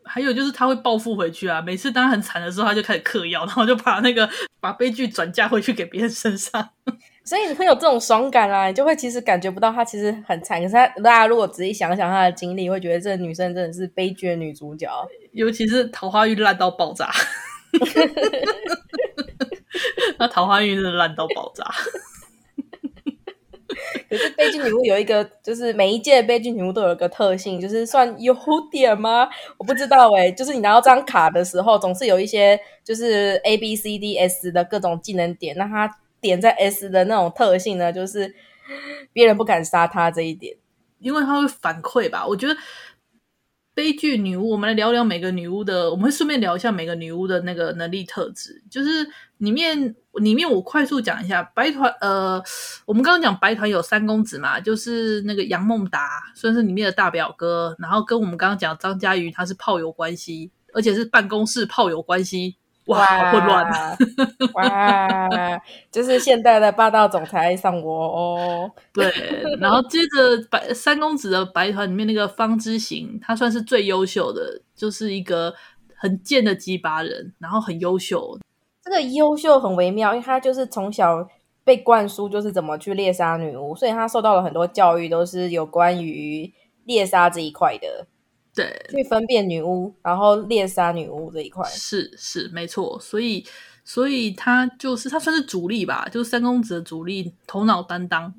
[0.09, 4.29] 还有就是他会报复回去啊，每次当他很惨的时候，他就开始嗑药，然后就把那个
[4.61, 6.69] 把悲剧转嫁回去给别人身上。
[7.25, 10.61] 所以你会有这种爽感啊，你就会其实感觉不到他其实很惨。
[10.61, 14.89] 可是他大家如果仔细想想他的经历，会觉得这个女生真的是悲剧的女主角，
[15.33, 17.11] 尤其是桃花运烂到爆炸。
[20.17, 21.65] 那桃花运真的烂到爆炸。
[24.09, 28.35] 可是悲剧女巫有一个，就是每一届悲剧女巫都有一个特性，就是算优
[28.71, 29.27] 点吗？
[29.57, 38.33] 我不知道哎、就是你拿到这张卡的时候，总是有一些就是 A B C D S 的各种技能点，那它点在 S 的那种特性呢，就是
[39.13, 40.55] 别人不敢杀他这一点，
[40.99, 42.25] 因为他会反馈吧。
[42.25, 42.55] 我觉得。
[43.73, 48.59] 悲剧女巫，我们来聊聊每个女巫的，我们会顺便聊一下每个女巫的那个能力特质。
[48.71, 51.91] 就是里面里面，我快速讲一下白团。
[52.01, 52.41] 呃，
[52.85, 62.57] 我们刚刚讲白团有三公子嘛，就是那个杨孟达算是里面的大表哥，然后跟我们刚刚讲张嘉瑜他是炮友关系，而且是办公室炮友关系。
[62.87, 63.97] 哇，好混乱！
[64.55, 65.29] 哇，
[65.91, 68.71] 就是现代的霸道总裁爱上我哦。
[68.93, 69.11] 对，
[69.59, 75.53] 然后接着白三公子的白团里面那个方之行，他算是最优秀的，就是一个
[75.97, 78.39] 很贱的鸡巴人，然后很优秀。
[78.87, 81.27] 这个优秀很微妙，因为他就是从小
[81.63, 86.51] 被灌输就是怎么去猎杀女巫，所以他受到了很多教育，都是有关于
[86.85, 88.07] 猎杀这一块的。
[88.55, 93.45] 对，去分辨女巫，然后猎杀女巫这一块是是没错，所以
[93.83, 98.33] 所以他就是他算是主力吧，就是三公子的主力，头脑担当。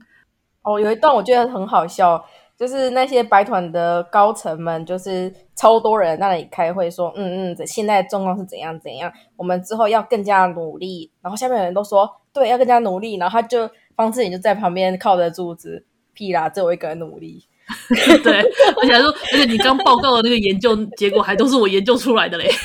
[0.63, 2.25] 哦，有一段我觉得很好笑，
[2.59, 11.09] 就是那些白团的高层们，就是超多人在那里开会，说，嗯嗯，现在的状况是怎样怎样，我们之后要更加努力。
[11.23, 13.17] 然后下面的人都说，对，要更加努力。
[13.17, 17.45] 然后他就方志颖就在旁边靠着柱子，屁啦，只有我一个人努力。
[18.25, 18.41] 对，
[18.83, 22.51] 而且还说，而且你刚报告的那个研究结果还都是我研究出来的嘞。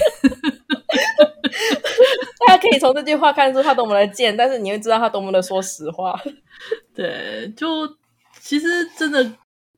[2.48, 6.20] 大家可以从这句话看出他多么的贱，但是你会知道他多么的说实话。
[6.96, 7.88] 对，就
[8.40, 8.66] 其实
[8.98, 9.34] 真的。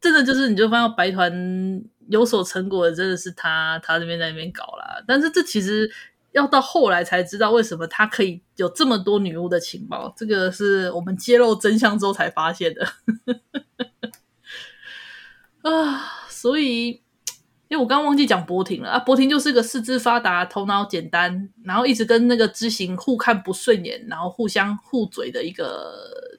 [0.05, 5.03] 真的就是，你就发现白团有所成果的，真的是他，他这边在那边搞啦。
[5.07, 5.91] 但是这其实
[6.31, 10.13] 要到后来才知道，为什么他可以有这么多女巫的情报。
[10.15, 12.87] 这个是我们揭露真相之后才发现的。
[15.67, 17.01] 啊，所以，
[17.67, 26.37] 因为我刚忘记讲博廷了啊，博廷就是个四肢发达、头脑简单，然后一直跟那个知行互看不顺眼，然后互相互嘴的一个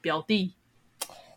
[0.00, 0.54] 表弟。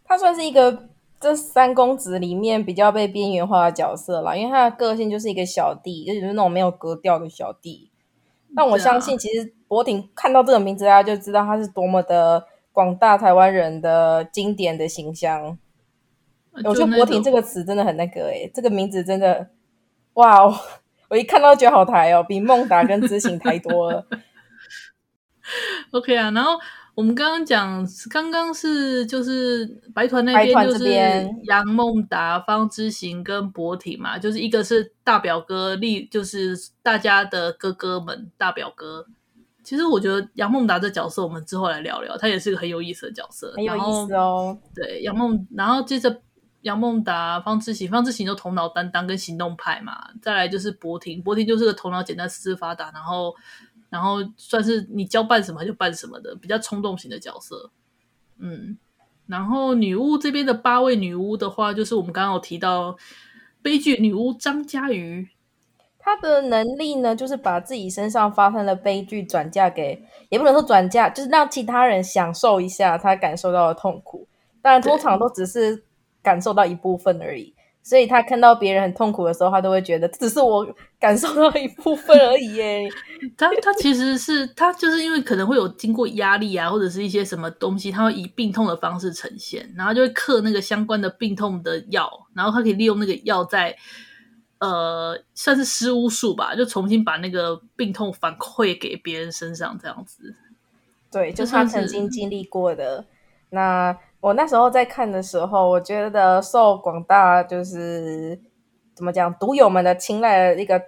[0.04, 0.90] 他算是一个。
[1.20, 7.90] 这三公子里面比较被边缘化的角色啦，因为他的个性就是一个小弟，就是那种没有格调的小弟。
[8.56, 15.58] 但我相信，其实博廷看到这个名字，大家就知道他是多么的广大台湾人的经典的形象。
[16.64, 19.50] 我觉得“博廷”这个词真的很那个诶、欸，这个名字真的
[20.14, 20.56] 哇哦！
[21.10, 24.06] 我一看到觉得好台哦，比孟达跟知行台多了。
[25.92, 26.60] OK 啊，然后。
[26.96, 30.86] 我们刚刚讲，刚刚是就是白团那边，就是
[31.44, 39.06] 杨孟达、方之行跟柏廷嘛，就是一个是大表哥，立就是大家的哥哥们，大表哥。
[39.62, 44.58] 其实我觉得杨孟达这角色，我们之后来聊聊，他也是个很有意思的角色，很有意思哦。
[44.74, 46.22] 对，杨孟，然后接着
[46.62, 53.36] 杨孟达、方知行，方知行就头脑担当跟行动派嘛，再来就是博婷，博婷就是个头脑简单、四肢发达，然后。
[53.90, 57.72] 然后算是你交办什么就办什么的，比较冲动型的角色。
[58.38, 58.78] 嗯，
[59.28, 62.98] 然后女巫这边的八位女巫的话，就是我们刚刚有提到
[63.62, 65.30] 悲剧女巫张嘉瑜，
[65.98, 74.28] 她的能力呢，就是把自己身上发生的悲剧转嫁给，也不能说转嫁，就是让其他人享受一下她感受到的痛苦。
[74.62, 75.84] 当然，通常都只是
[76.22, 77.54] 感受到一部分而已。
[77.88, 80.68] 所以他看到别人很痛苦的时候，他都会觉得只是我
[81.00, 82.90] 感受到一部分而已耶。
[83.38, 93.78] 他他其实是他就是因为可能会有经过压力啊，或者是一些什么东西，他会以病痛的方式呈现，然后就会刻那个相关的病痛的药，然后他可以利用那个药在
[94.58, 100.34] 呃算是施巫术吧，就重新把那个病痛反馈给别人身上这样子。
[101.12, 103.06] 对，就是他曾经经历过的
[103.52, 103.96] 那。
[104.20, 108.40] 我那时候在看的时候，我觉得受广大就是
[108.96, 110.82] 怎么讲毒友们的青睐的一个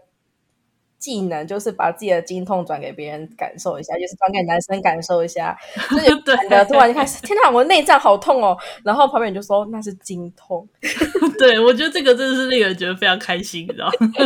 [0.98, 5.56] 技能，就是把自己的经痛转给别人感受一下，就是转给男生感受一下。
[5.92, 6.10] 就是
[6.50, 8.58] 男的突然就开始，天哪，我的内脏好痛哦！
[8.84, 10.68] 然后旁边人就说那是经痛。
[11.38, 14.18] 对，我觉得这个真的是令人觉得非常开心，你知道吗？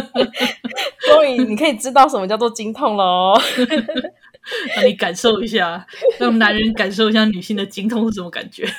[1.11, 3.41] 终于你可以知道什么叫做经痛了哦。
[4.75, 5.85] 让你感受一下，
[6.19, 8.67] 让男人感受一下女性的精通是什么感觉。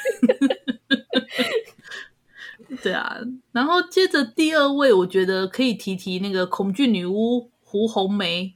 [2.82, 3.16] 对啊，
[3.52, 8.54] 然后接着第二位，我觉得可以提提那个恐惧女巫胡红梅，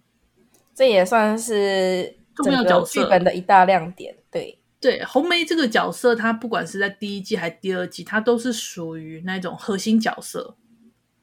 [0.75, 4.17] 这也算是重要角色，剧本的一大亮点。
[4.31, 10.57] 对对，红梅这个角色，她不管是在第一季还是第二季，她都是属于那种核心角色。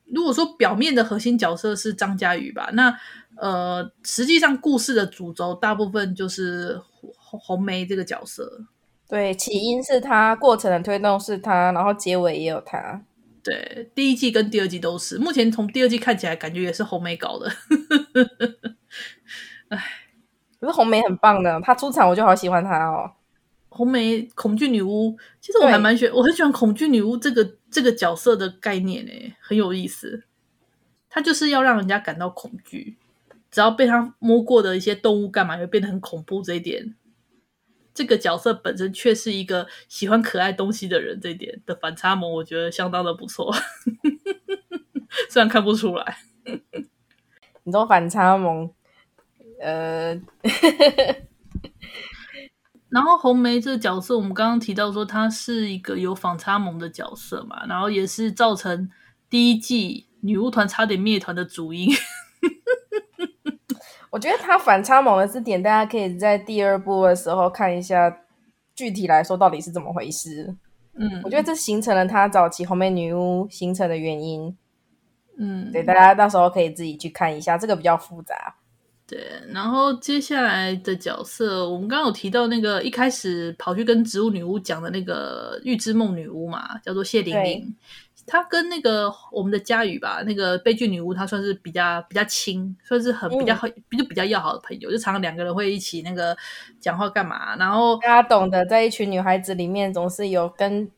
[0.06, 2.96] 如果说表面的核心角色是张家瑜吧，那
[3.38, 6.80] 呃，实际上故事的主轴大部分就是
[7.18, 8.66] 红红梅这个角色。
[9.10, 13.02] 对，起因是他，过程的推动是他，然后结尾也有他。
[13.44, 15.18] 对，第一季跟第二季都是。
[15.20, 17.52] 目前从第二季看起来，感觉也是红梅搞的。
[19.68, 19.84] 哎，
[20.60, 23.12] 可是红梅很棒的，她出场我就好喜欢她哦。
[23.70, 30.24] 红梅恐惧女巫，其实我还蛮喜欢，我很喜欢恐惧女巫这个这个角色的概念诶，很有意思。
[31.10, 32.98] 她就是要让人家感到恐惧，
[33.54, 36.42] 只要被他摸过的一些动物干嘛，会变得很恐怖。
[36.42, 36.96] 这一点，
[37.94, 43.54] 这个角色本身却是一个喜欢可爱东西的人，这一点的反差萌，我觉得相当的不错。
[45.30, 46.18] 虽然看不出来，
[47.64, 48.74] 你说反差萌，
[49.62, 50.20] 呃。
[52.90, 58.90] 然后红梅这个角色，我们刚刚提到说，她是一个有反差萌的角色嘛，然后也是造成
[59.30, 61.90] 第一季女巫团差点灭团的主因。
[64.14, 68.16] 我觉得他反差萌的是点，大家可以在第二部的时候看一下，
[68.76, 70.56] 具体来说到底是怎么回事。
[71.00, 74.56] 嗯，我觉得这形成了他早期红梅女巫形成的原因。
[75.40, 78.54] 嗯，对，大家到时候可以自己去看一下，这个比较复杂。
[79.08, 87.76] 对，然后接下来的角色，我们刚刚有提到那个一开始跑去跟植物女巫讲的那个预知梦女巫嘛，叫做谢玲玲。
[88.26, 96.36] 她跟那个我们的佳宇吧，那个悲剧女巫，她算是比较比较亲，算是很比较好，就比较要好的朋友，就常常两个人会一起那个
[96.80, 97.56] 讲话干嘛。
[97.56, 100.90] 然后大家懂得，在一群女孩子里面，总是有跟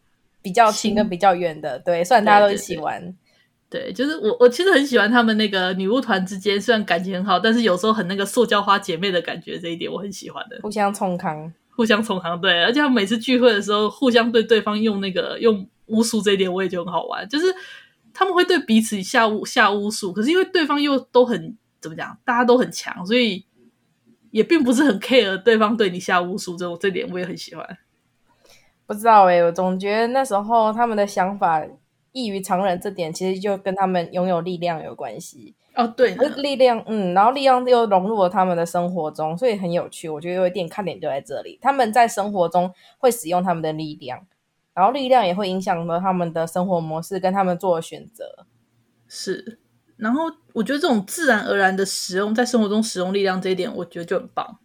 [0.42, 3.00] 比较亲跟比较远的，对，虽然大家都一起玩。
[3.02, 3.16] 对对对
[3.68, 10.58] 对，就是我，我其实很喜欢他们那个女巫团之间，虽然感情很好，但是有时候很那个塑胶花姐妹的感觉，这一点我很喜欢的。
[10.62, 17.28] 互相冲康，互相冲康，对，而且他们每次聚会的时候，互相对对方用那个用巫术，这一点我也觉得很好玩。
[17.28, 17.54] 就是
[18.14, 23.46] 他们会对彼此下巫下巫术，可是因为对方又都很怎么讲，大家都很强，所以
[24.32, 27.78] 也并不是很 care 对方对你下巫术，这种这点我也很喜欢。
[28.86, 31.66] 不知道哎、欸，我总觉得那时候他们的想法。
[32.18, 35.86] 异于常人，这点其实就跟他们拥有力量有关系哦。
[35.86, 40.08] 对，力量，嗯，然后力量又融入了他们的生活中，所以很有趣。
[40.08, 44.26] 我觉得有一点看点就在这里，他们在生活中会使用他们的力量，
[44.76, 48.46] 然后力量也会影响到他们的生活模式跟他们做的选择。
[49.08, 49.58] 是，
[49.98, 50.24] 然后
[50.54, 54.60] 我觉得这种自然而然的使用，在生活中使用力量这一点，我觉得就很棒，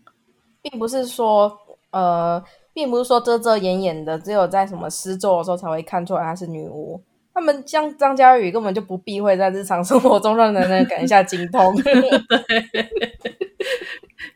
[0.60, 1.56] 并不是说，
[1.90, 2.42] 呃，
[2.72, 7.00] 并不是说遮遮掩掩的，只有在什么施咒的时候才会看出来她是女巫。
[7.40, 11.94] 他们像张嘉宇根本就不避讳在日常生活中让人能感一下精通， 对，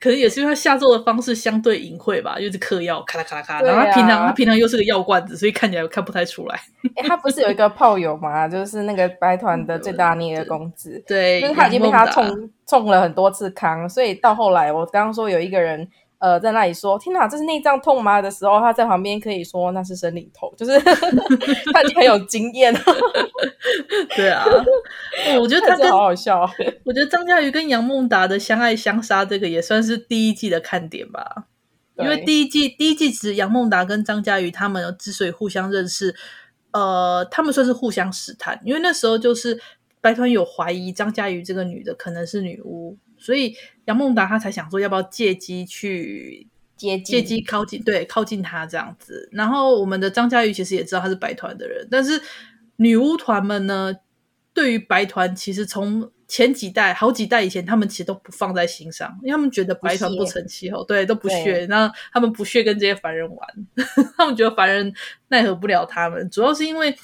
[0.01, 3.69] 可能也是因为他下咒的方式相对隐晦吧，就是嗑药，咔啦咔啦咔啦。
[3.69, 6.59] 然后他平常他平常又是个药罐子，所以看起来看不太出来。
[6.97, 8.49] 哎、欸，他不是有一个炮友吗？
[8.49, 15.87] 就是那个白团的最大捏的公子，对，就是他已经被他冲冲了很多次康，所以到后来我刚刚说有一个人。
[16.25, 20.73] 呃，在那里说“天哪，这是内脏痛吗？”的时候，他在旁边可以说那是生理痛，就是
[21.71, 22.81] 他已经很有经验了。
[24.17, 24.43] 对啊，
[25.39, 26.41] 我觉得他好好笑。
[26.87, 31.45] 我觉得张嘉瑜跟杨孟达的相爱相杀，这个也算是第一季的看点吧。
[31.99, 36.15] 因为第一季第一季其实杨孟达跟张嘉瑜他们之所以互相认识，
[36.73, 39.61] 呃，他们算是互相试探，因为那时候就是
[40.01, 42.97] 白团有怀疑张嘉瑜这个女的可能是女巫。
[43.25, 43.57] 所以
[43.87, 46.47] 杨孟达他才想说，要不要借机去
[46.77, 49.31] 接借机靠近，对，靠近他这样子。
[49.33, 52.21] 然后我们的张珈瑜其实也知道他是白团的人，但是
[52.77, 53.95] 女巫团们呢，
[54.53, 61.65] 对于白团其实从前几代、好几代以前，他们其实都不放在心上，因为他们觉得白团不成气候，对，都不屑。
[61.71, 63.49] 那他们不屑跟这些凡人玩，
[64.19, 64.93] 他们觉得凡人
[65.29, 66.29] 奈何不了他们。
[66.29, 66.95] 主要是因为，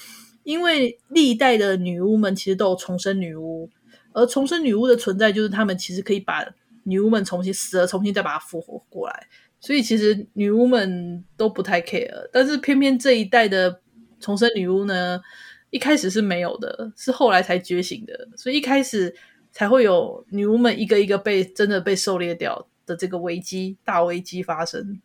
[0.43, 3.67] 因为历代的女巫们其实都有重生女巫。
[4.13, 6.45] 而重生女巫的存在，就是他们其实可以把
[6.83, 9.27] 女巫们重新死了，重新再把她复活过来。
[9.59, 13.79] 所以其实女巫们都不太 care，但是偏偏这一代的
[14.19, 15.21] 重生女巫呢，
[15.69, 18.27] 一开始是没有的，是后来才觉醒的。
[18.35, 19.15] 所以一开始
[19.51, 24.99] 才会有女巫们一个一个被真的被狩猎掉的这个危机，大危机发生，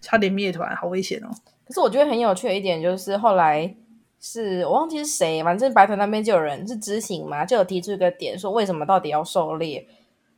[0.00, 1.28] 差点灭团，好危险哦！
[1.66, 3.76] 可是我觉得很有趣的一点就是后来。
[4.24, 9.84] 是我忘记是谁，反正白团那边就有人是知行嘛，就有提出一个点，说为什么到底要狩猎？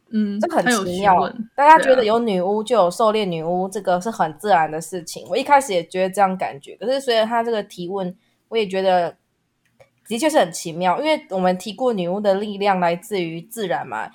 [0.09, 1.31] 嗯，这很奇妙。
[1.55, 5.27] 大家觉得有女巫就有狩猎女巫，这个是很自然的事情。
[5.29, 8.17] 我一开始也觉得这样感觉，可是随着他这个提问，
[8.49, 9.15] 我也觉得
[10.09, 10.99] 的确是很奇妙。
[10.99, 14.11] 因为我们提过女巫的力量来自于自然嘛，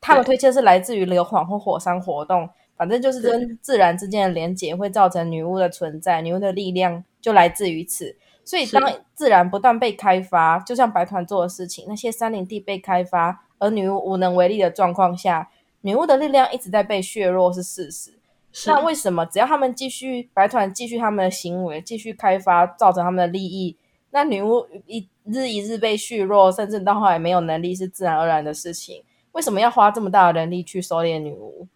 [0.00, 8.16] 他们推测是来自于硫磺或火山活动，反正就是跟自然之间的连结会造成女巫的存在，女巫的力量就来自于此。
[8.44, 8.82] 所以，当
[9.14, 15.50] 自然不断被开发，就像白团做的事情，那些山林地被开发，而女巫无能为力的状况下，
[15.82, 18.18] 女巫的力量一直在被削弱，是事实。
[18.66, 23.76] 那为什么只要他们继续白团继续他们的行为，继续开发，造成他们的利益，
[24.10, 29.02] 那女巫一日一日被削弱，甚至到后来没有能力，是自然而然的事情？
[29.32, 31.66] 为什么要花这么大的人力去收敛女巫？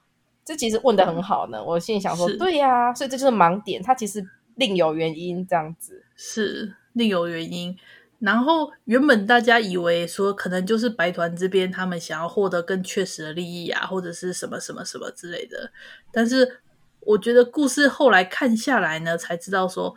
[0.44, 1.64] 这其实问的很好呢。
[1.64, 4.22] 我心里想说，对呀、啊，所以这就是盲点，它其实
[4.56, 6.04] 另有原因，这样子。
[6.16, 7.76] 是另有原因，
[8.18, 15.70] 然后原本大家以为说可能就是白团这边他们想要获得更确实的利益啊，或者是什么什么什么之类的。
[16.10, 16.60] 但是
[17.00, 19.94] 我觉得故事后来看下来呢，才知道说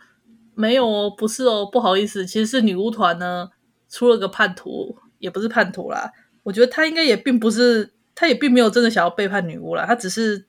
[0.53, 3.49] 没有哦，不是哦，不好意思，其实是女巫团呢
[3.87, 6.11] 出了个叛徒，也不是叛徒啦。
[6.43, 10.45] 我觉得他应该也并不是，他也并没有真的想要背叛女巫啦，他只是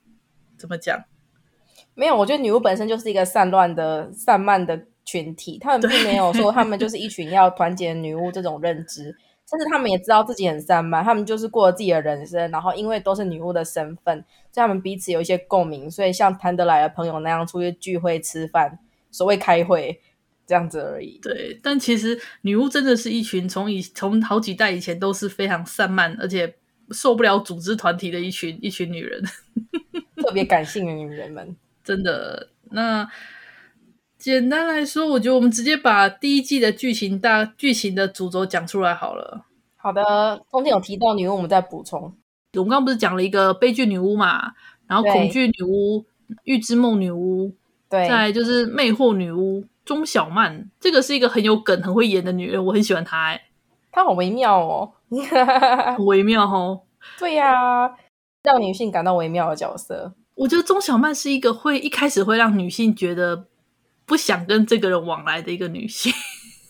[0.58, 1.00] 怎么讲？
[1.94, 4.86] 没有，我觉得女巫本身就是一个散乱的、散漫的。
[5.10, 9.04] 群体，他们并没有说他们就是一群要团结女巫这种认知，
[9.48, 18.78] 甚至他们也知道自己很散漫，他们就是过了自己的人生，然后因为都是女巫的身份，所以他们彼此有一些共鸣，所以像谈得来的朋友那样出去聚会吃饭，
[19.10, 20.00] 所谓开会
[20.46, 21.18] 这样子而已。
[21.20, 26.54] 对，但其实女巫真的是一群从以从好几代以前都是非常散漫，而且
[26.90, 29.22] 受不了组织团体的一群一群女人，
[30.22, 32.48] 特别感性的女人们，真的。
[32.72, 33.08] 那
[34.20, 39.46] 简单来说，我觉得我们直接把第一季的剧情大剧情的主轴讲出来好了。
[39.76, 42.02] 好的，中间有提到女巫，我们再补充。
[42.52, 44.52] 我们刚刚不是讲了一个悲剧女巫嘛，
[44.86, 46.04] 然后恐惧女巫、
[46.44, 47.54] 预知梦女巫，
[47.88, 53.34] 对，再来就是魅惑女巫钟小曼，这个是一个很有梗、很会演的女人，我很喜欢她、欸。
[53.36, 53.42] 哎，
[53.90, 54.92] 她好微妙哦，
[55.96, 56.82] 很微妙哦。
[57.18, 57.90] 对呀、啊，
[58.42, 60.12] 让女性感到微妙的角色。
[60.34, 63.46] 我觉得钟小曼是一个会一开始会让女性觉得
[64.10, 66.12] 不想跟这个人往来的一个女性。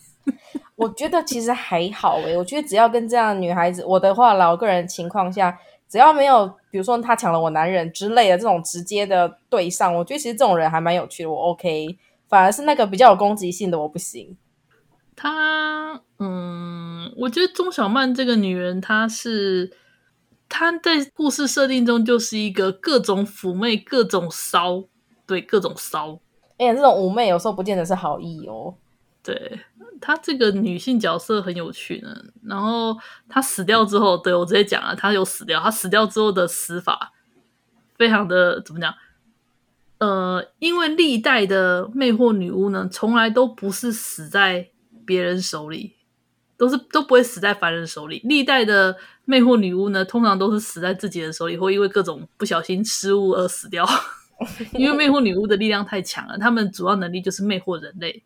[0.77, 5.57] 我觉得其实还好诶，我觉得只要跟这样的女孩子，我的话啦，我个人情况下，
[5.89, 11.97] 只要没有比如说她抢了我男人之类的这种直接的对上，我觉得其实这种人还蛮有趣的，我 OK。
[12.29, 14.37] 反而是那个比较有攻击性的我不行。
[15.15, 19.75] 她，嗯，我觉得钟小曼这个女人，她是
[20.47, 24.83] 她在故事设定中就是一个各种妩媚、各种骚，
[25.25, 26.19] 对，各种骚。
[26.61, 28.75] 哎，这种妩媚有时候不见得是好意哦。
[29.23, 29.59] 对。
[29.99, 32.09] 她这个女性角色很有趣呢，
[32.43, 32.97] 然后
[33.29, 35.59] 她死掉之后，对，我直接讲了，她有死掉。
[35.59, 37.13] 她死掉之后的死法，
[37.97, 38.91] 非常的怎么讲？
[39.99, 44.69] 呃，因为历代的魅惑女巫呢，从来都不是死在
[45.05, 45.93] 别人手里，
[46.57, 48.21] 都是都不会死在凡人手里。
[48.23, 53.87] 历代的魅惑女巫呢，通常都是死在自己的手里，或因为各种不小心失误而死掉。
[54.73, 58.23] 因为魅惑女巫的力量太强了，他们主要能力就是魅惑人类。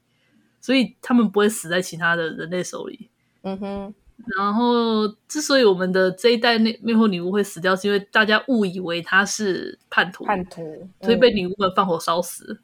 [0.62, 3.10] 所以他们不会死在其他的人类手里。
[3.44, 3.94] 嗯哼。
[4.38, 12.62] 然后，之所以我们的这一代魅魅惑女巫会死掉，是因为大家误以为她是叛徒，叛徒，所以被女巫们放火烧死。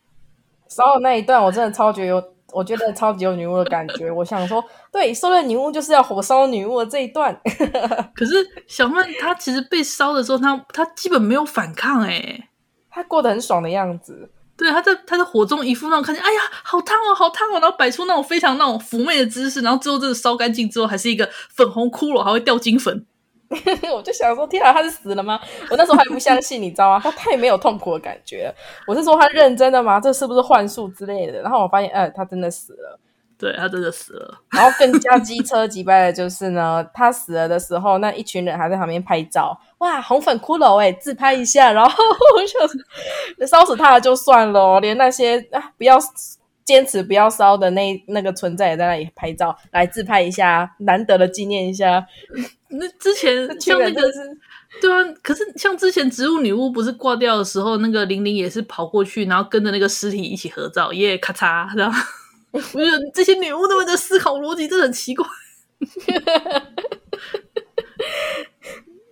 [0.69, 2.23] 烧的那一段，我真的超级有，
[2.53, 4.09] 我觉得超级有女巫的感觉。
[4.09, 7.37] 我想说， 对，狩猎女巫就是要火烧女巫的这一段。
[8.15, 8.33] 可是
[8.65, 12.45] 小曼她其实被烧的时候，她她基本没有反抗，诶，
[12.91, 14.29] 她过得很爽的样子。
[14.57, 23.03] 对，他在他在火中一副那种看见，哎呀，好烫哦，好烫哦，然后摆出那种非常那种妩媚的姿势，然后最后真的烧干净之后，还是一个粉红骷髅，还会掉金粉。
[23.91, 25.39] 我就想说，天啊，他是死了吗？
[25.71, 26.99] 我那时候还不相信，你知道吗？
[27.03, 28.53] 他太没有痛苦的感觉。
[28.85, 29.99] 我是说，他认真的吗？
[29.99, 31.41] 这是不是幻术之类的？
[31.41, 32.99] 然后我发现，哎，他真的死了。
[33.41, 41.91] 对，他真的死了， 然后更加机车击败的就是呢，他死了的时候，那一群人还在旁边拍照，哇，红粉骷髅哎，自拍一下，然后
[43.39, 45.97] 就烧死他了就算了，连那些啊不要
[46.63, 52.05] 坚持不要烧的那那个存在也在那里拍照，来自拍一下，难得的纪念一下。
[52.69, 54.03] 那之前像那个
[54.79, 61.99] 对啊，可是像之前植物女巫不是挂掉的时候，那个玲玲也是跑过去，然后跟着那个尸体一起合照，耶、yeah，咔嚓，然后。
[62.51, 65.25] 我觉得这些女巫他们的思考逻辑真的很奇怪。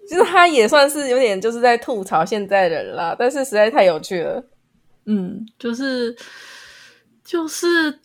[0.07, 4.43] 其实他也算是有点就是在吐槽现在的人啦，但是实在太有趣了。
[5.05, 6.15] 嗯，就是
[7.23, 7.99] 就是。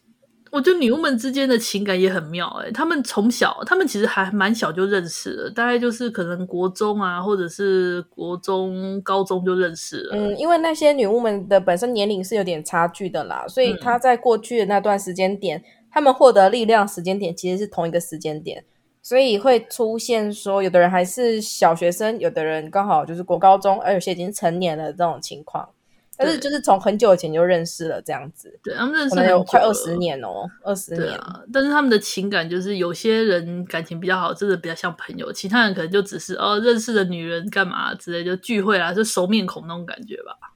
[0.55, 10.17] 我觉得女巫们之间的情感也很妙诶、欸，她们从小，他们其实还蛮小就认识了，大概就是可能国中啊，或者是国中、高中就认识了。
[10.17, 18.65] 嗯，因为那些女巫们的本身年龄是有点差距的啦，所以她在过去的那段时间点，他、嗯、们获得力量时间点其实是同一个时间点，
[19.03, 25.71] 所以会出现说，有的人还是小学生，有的人刚好就是国高中，而有些已经成年了这种情况。
[26.17, 31.13] 但是就是从很久以前就认识了这样子，对，他们认识了有快二十年哦，二十年。
[31.19, 40.53] 啊，但是他们的情感就是有些人感情比较好，真的比较像朋友；其他人可能就只是哦认识的女人干嘛之类，就聚会啦，就熟面孔那种感觉吧。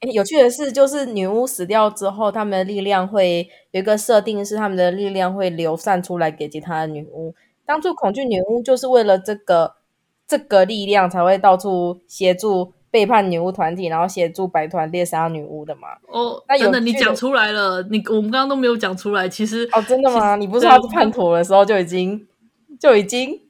[0.00, 7.34] 哎，有趣的是，就是女巫死掉之后，他们的力量会有一个设定，是他们的力量会流散出来给其他的女巫。
[7.66, 9.74] 当初恐惧女巫就是为了这个
[10.26, 12.72] 这个力量才会到处协助。
[12.90, 15.88] 背叛女巫团体，然后协助白团猎杀女巫的嘛？
[16.08, 19.28] 哦，那真的，你讲出来了，你我们刚刚都没有讲出来。
[19.28, 20.36] 其实哦，真的吗？
[20.36, 22.26] 你不是说他是叛徒的时候就已经
[22.78, 23.40] 就已经？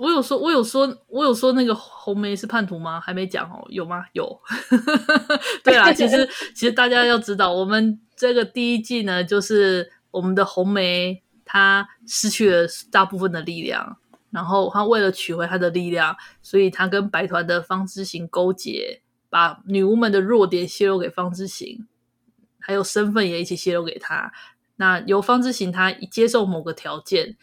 [0.00, 3.00] 我有说，我有说，我有说那个红梅是叛徒吗？
[3.00, 4.04] 还没讲哦，有吗？
[4.14, 4.40] 有。
[5.62, 13.96] 对啊， 其实其实大家要知道，我们这个第一季呢，就是我们的红梅她失去了大部分的力量。
[14.36, 21.86] 然后他为了取回他的力量，所以他跟白团的方之行勾结，把女巫们的弱点泄露给方之行，
[22.58, 24.30] 还有身份也一起泄露给他。
[24.76, 27.38] 那由方之行他接受某个条件，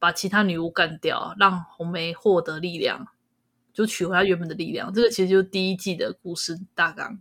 [0.00, 3.06] 把其他女巫干掉，让红梅获得力量，
[3.72, 4.92] 就取回他原本的力量。
[4.92, 7.20] 这个其实就是第一季的故事大纲。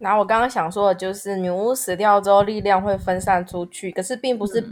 [0.00, 4.68] 然后我刚刚想说的就是，女巫死掉之后，力量会分散出去，可是并不是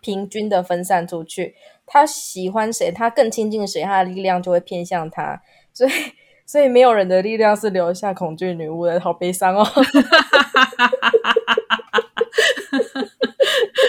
[0.00, 1.46] 平均的分散出去。
[1.46, 5.40] 嗯他喜欢谁，他更亲近谁，他的力量就会偏向他。
[5.72, 5.90] 所以，
[6.44, 9.64] 所以没有人的力量是留下恐惧女巫的，好悲伤哦，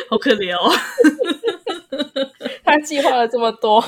[0.10, 0.72] 好可怜哦。
[2.64, 3.80] 他计划了这么多，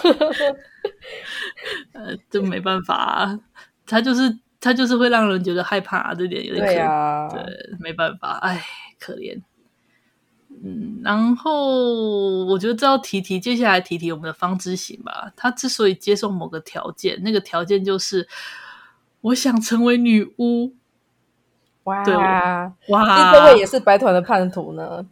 [1.94, 3.40] 呃，就没办法啊，
[3.86, 7.44] 他就是他就是会让人觉得害怕啊，这点有点可怜啊，对，
[7.80, 8.64] 没办法，哎，
[9.00, 9.42] 可怜。
[10.62, 15.32] 嗯，然后我觉得这要提提，接下来提提我们的方知行吧。
[15.36, 18.28] 他之所以接受某个条件，那个条件就是
[19.22, 20.74] 我想成为女巫。
[21.84, 22.14] 哇对
[22.90, 25.06] 哇，这位也是白团的叛徒呢。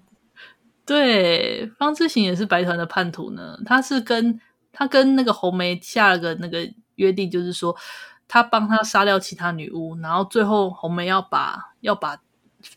[0.86, 3.58] 对，方知行也是白团的叛徒呢。
[3.66, 4.40] 他是跟
[4.72, 7.76] 他跟那个红梅下了个那个约定，就是说
[8.28, 12.20] 他帮他杀掉其他女巫，然后最后红梅要把要把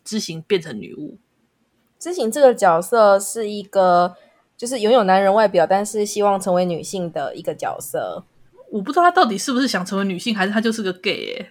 [0.04, 1.18] 知行变成女巫。
[2.00, 4.16] 知行这个角色是一个，
[4.56, 8.24] 就是拥有男人外表，但是希望成为女性的一个角色。
[8.72, 11.50] 我不知道他到底是不是想成为女性，还是他就是个 gay 欸。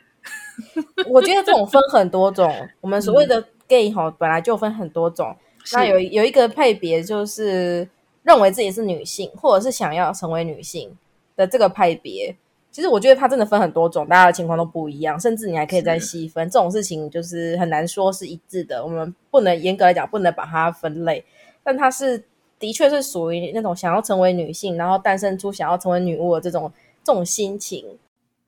[1.07, 2.51] 我觉得这种分很多种。
[2.81, 5.35] 我们所谓的 gay 哈，本来就分很多种。
[5.73, 7.87] 那有有一个派别，就是
[8.23, 10.97] 认为自己是女性，或者是想要成为女性
[11.35, 12.35] 的这个派别。
[12.79, 16.49] 其实我觉得它真的分很多种，大家的情况都不一样，甚至你还可以再细分。
[16.49, 21.25] 这种事情就是很难说是一致的，我们不能严格来讲，不能把它分类。
[21.61, 22.23] 但它是
[22.57, 26.71] 的确是属于那种想要成为女性，然后诞生出想要成为女巫的这种
[27.03, 27.85] 这种心情。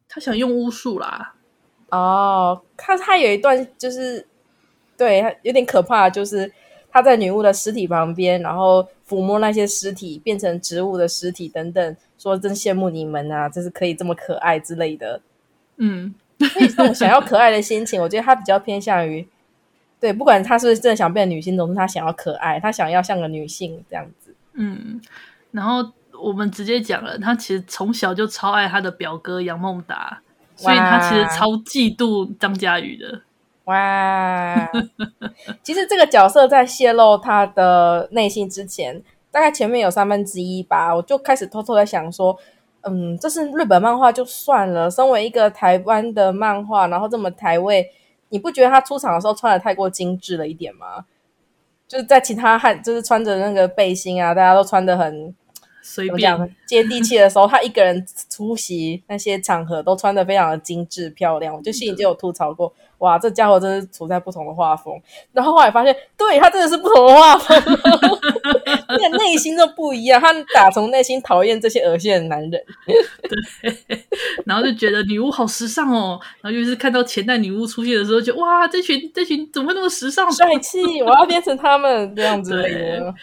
[0.08, 1.36] 他想用巫术啦。
[1.90, 4.26] 哦，他他有一段就是
[4.96, 6.50] 对，有点可怕，就是。
[6.92, 15.22] 他在女巫的尸体旁边，然后抚摸那些尸体，变成植物的尸体等等，说真羡慕你们啊，就是可以这么可爱之类的。
[15.78, 19.26] 嗯，所以这种想要可爱的心情，我觉得他比较偏向于，
[20.00, 24.36] 对，不管他是不是真的想变女性，总之他想要可爱，他想要像个女性这样子。
[24.54, 25.00] 嗯，
[25.52, 30.22] 然后我们直接讲了，他其实从小就超爱他的表哥杨孟达，
[30.56, 33.22] 所以他其实超嫉妒张家宇的。
[33.66, 34.70] 哇，
[35.62, 42.36] 其实这个角色在泄露他的内心之前，大概前面有三分之一吧，我就开始偷偷在想说，
[42.82, 47.88] 嗯，这是日本漫画就算了，身为一个台湾的漫画，然后这么台味，
[48.30, 51.06] 你不觉得他出场的时候穿的太过精致了一点吗？
[51.88, 55.36] 就是在其他汉，就是穿着那个背心啊，大家都穿的很。
[55.84, 61.56] 随便接地气的时候，他一个人出席那些场合，都穿的非常的精致漂亮。
[61.56, 62.72] 我就心里就有吐槽过，
[63.02, 64.94] 哇，这家伙真是处在不同的画风。
[65.34, 67.58] 然后后来发现，对，他真的是不同的画风，
[68.90, 70.22] 那个内心都不一样。
[70.22, 72.52] 他打从内心讨厌这些恶心的男人，
[73.28, 74.06] 对，
[74.46, 76.20] 然后就觉得女巫好时尚哦。
[76.42, 81.02] 然后就是看到前代女巫出现的时候，就哇，这群这群怎么会那么时尚、帅气？
[81.02, 83.14] 我要变成他们这样子的。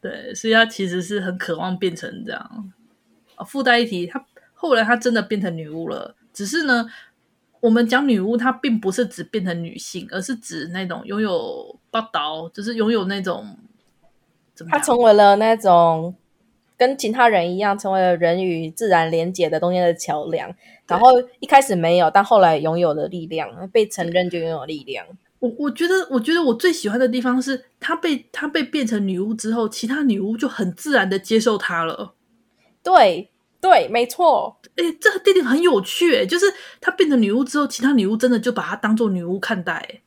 [0.00, 2.70] 对，所以他其实是很渴望变成这样。
[3.36, 4.24] 啊，附带一提，他
[4.54, 6.16] 后来他真的变成女巫了。
[6.32, 6.86] 只是呢，
[7.60, 13.56] 我们讲女巫，她并不是指变成女性，而是指那种拥有八刀，就是拥有那种
[14.54, 14.78] 怎么她？
[14.78, 16.14] 成为了那种
[16.76, 20.54] 跟其他人一样，成为了人与自然连接的中间的桥梁。
[20.86, 21.08] 然后
[21.40, 25.06] 一开始没有，但后来拥有了力量，被承认就拥有力量。
[25.40, 32.14] 我我觉得，我觉得我最喜欢的地方是，她被她被变成女巫之后，其他女巫就很自然的接受她了。
[32.82, 33.30] 对
[33.60, 34.60] 对，没错。
[34.76, 36.46] 哎，这个弟弟很有趣，哎，就是
[36.80, 40.02] 她变成女巫之后，其他女巫真的就把她当做女巫看待。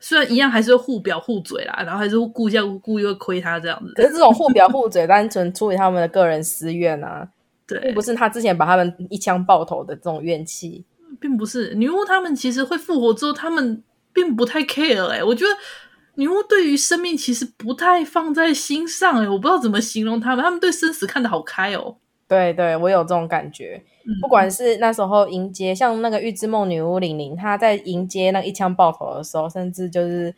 [0.00, 3.92] 虽然一样还是会互表互嘴啦，然后还是会故意故意会亏她这样子。
[3.94, 7.28] 可是这种互表互嘴，单纯出于他们的个人私怨啊，
[7.66, 10.84] 对，并不是他之前把他们一枪爆头的这种怨气，
[11.20, 13.82] 并不是女巫他们其实会复活之后，他们。
[14.14, 15.50] 并不太 care 哎、欸，我觉得
[16.14, 21.96] 女巫对于生命其实不太放在心上哎、欸，我不知道怎么形容他们，他们对生死看得好开哦。
[22.26, 23.82] 对对，我有这种感觉。
[24.04, 30.34] 嗯、不管是那时候迎接像那个预知梦女巫玲玲，她在迎接那一枪爆头的时候，甚至就是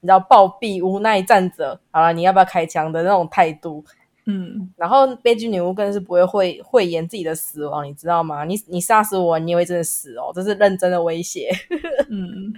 [0.00, 3.84] 你知道暴毙无奈站着，好了，你要不要开枪的那种态度。
[4.26, 8.44] 嗯，然后悲剧女巫更是不会讳讳言自己的死亡，你知道吗？
[8.44, 11.50] 你你杀死我，你也会真的死哦，这是认真的威胁。
[12.08, 12.54] 嗯。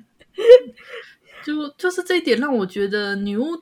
[1.45, 3.57] 就就是这一点让我觉得女巫，女巫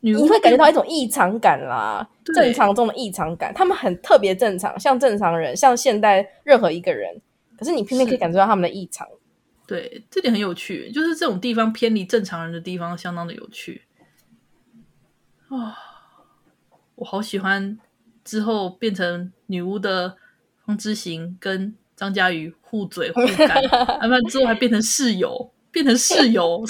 [0.00, 3.52] 你会感觉到一种异常感啦，正常中的异常感。
[3.54, 7.20] 他们很特别正常，像正常人，像现代任何一个人。
[7.58, 9.06] 可是你偏偏可以感受到他们的异常。
[9.66, 13.82] 对，这点很有趣，就是这种地方偏离正常人的地方，相当的有趣。
[15.48, 15.74] 啊、哦，
[16.96, 17.78] 我好喜欢
[18.24, 20.16] 之后变成女巫的
[20.64, 23.62] 方之行跟张嘉瑜互嘴互干，
[24.00, 25.52] 他们之后还变成室友。
[25.70, 26.64] 变成室友，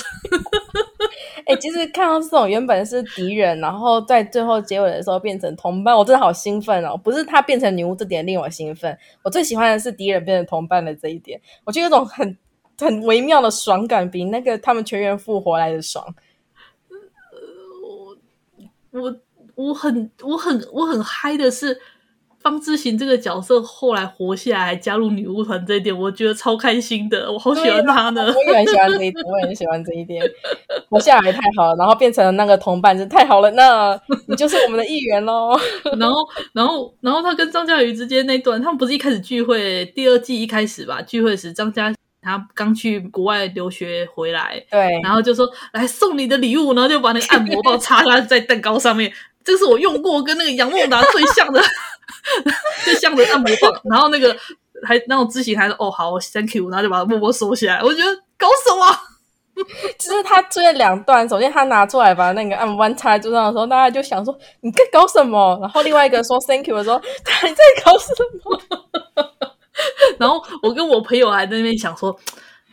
[1.49, 6.95] 哎、其实看到这种原本是敌人，然后在最后结尾的时候变成同伴，我真的好兴奋哦！
[6.95, 12.37] 不是他变成女巫这点令我兴奋，我最喜欢的是敌人变成同伴的这一点，我觉得有种很
[12.79, 16.15] 很微妙的爽感，比那个他们全员复活来的爽。
[18.93, 19.17] 我我
[19.55, 21.81] 我很我很我很嗨的是。
[22.49, 28.33] 方之行这个角色后来活下来，还加入女巫团这一点，我觉得超开心的，我好喜欢他呢。
[28.35, 30.25] 我也很喜欢这一点，我也很喜欢这一点。
[30.89, 33.51] 活下来太好了，然后变成了那个同伴，就太好了。
[33.51, 35.59] 那你就是我们的一员喽。
[35.99, 41.03] 然后，然后，然后他跟张嘉瑜之间那段，他们不是一开始聚会，第二季一开始吧？
[41.03, 41.93] 聚会时，张嘉
[42.23, 49.13] 他刚去国外留学回来，对，然后就说来送你的礼物，然后就把那个按摩棒插在在蛋糕上面，
[49.49, 51.63] 这是我用过跟那个杨孟达最像的。
[52.85, 54.37] 最像的按摩棒， 然后那个
[54.87, 57.83] 还那种知行还是哦好，thank you，然后就把它默默收起来。
[57.83, 59.65] 我觉得搞什么？
[59.99, 65.59] 就是他追了两段，首先他拿出来把那个按摩棒插在桌上的时候，大家就想说你在搞什么？
[65.63, 68.13] 然后另外一个说 thank you 的时候，他还在搞什
[68.45, 68.61] 么？
[70.19, 72.15] 然后我跟我朋友还在那边想说，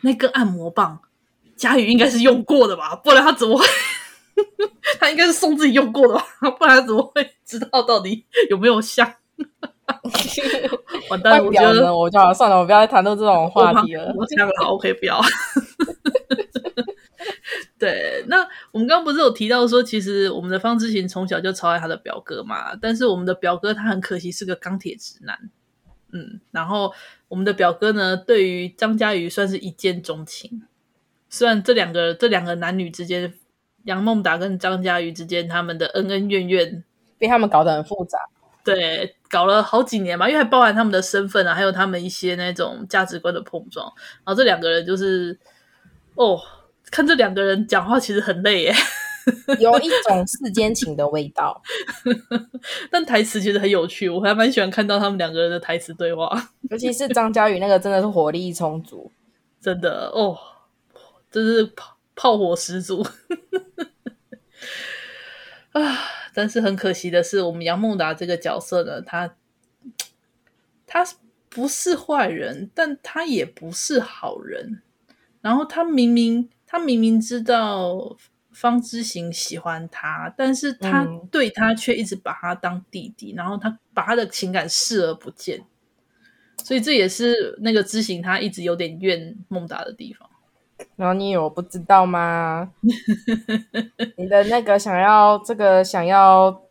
[0.02, 1.00] 那个按摩棒
[1.56, 3.66] 佳宇应该是用过的吧，不然他怎么会？
[5.00, 6.26] 他应该是送自己用过的吧，
[6.58, 9.14] 不然他怎么会知道到底有没有像？
[11.10, 14.12] 完蛋了，我觉得我就好算了，我不要再谈到这种话题了。
[14.16, 15.22] 我这样好，OK，不要。
[17.78, 18.38] 对，那
[18.72, 25.38] 我们刚刚不是有提到说，其实我们的方之行从小就超爱他的表哥嘛，但是我们的表哥他很可惜是个钢铁直男。
[26.14, 26.94] 嗯，然后
[27.28, 30.64] 我们的表哥呢，对于张嘉瑜算是一见钟情。
[31.30, 33.34] 虽然这两个这两个男女之间，
[33.86, 36.84] 杨孟达跟张嘉瑜之间他们的恩恩怨怨，
[37.18, 38.20] 被他们搞得很复杂。
[38.64, 43.86] 对，搞了好几年嘛，因为还包含他们的身份啊，还有他们一些那种价值观的碰撞。
[44.24, 45.38] 然后这两个人就是，
[46.16, 46.42] 哦，
[46.90, 48.74] 看这两个人讲话其实很累耶，
[49.60, 51.62] 有一种世间情的味道。
[52.90, 59.12] 但台词其实很有趣，我还蛮喜欢看到他们两个人的台词对话，尤其是张嘉宇那个真的是火力充足，
[59.62, 60.36] 真的哦，
[61.30, 63.06] 真是炮炮火十足
[65.82, 65.98] 啊。
[66.36, 69.36] 但是很可惜的是，我们杨孟达这个角色呢，他
[70.86, 71.08] 他
[71.48, 74.82] 不是坏人，但他也不是好人。
[75.40, 78.18] 然后他明明他明明知道
[78.52, 85.64] 方之行喜欢他，但是他对他却一直把他当弟弟，嗯、然后他把他的情感视而不见。
[86.66, 90.30] 所以这也是那个知行他一直有点怨孟达的地方。
[90.96, 92.72] 然后你有不知道吗？
[94.18, 96.62] 你的那个想要这个想要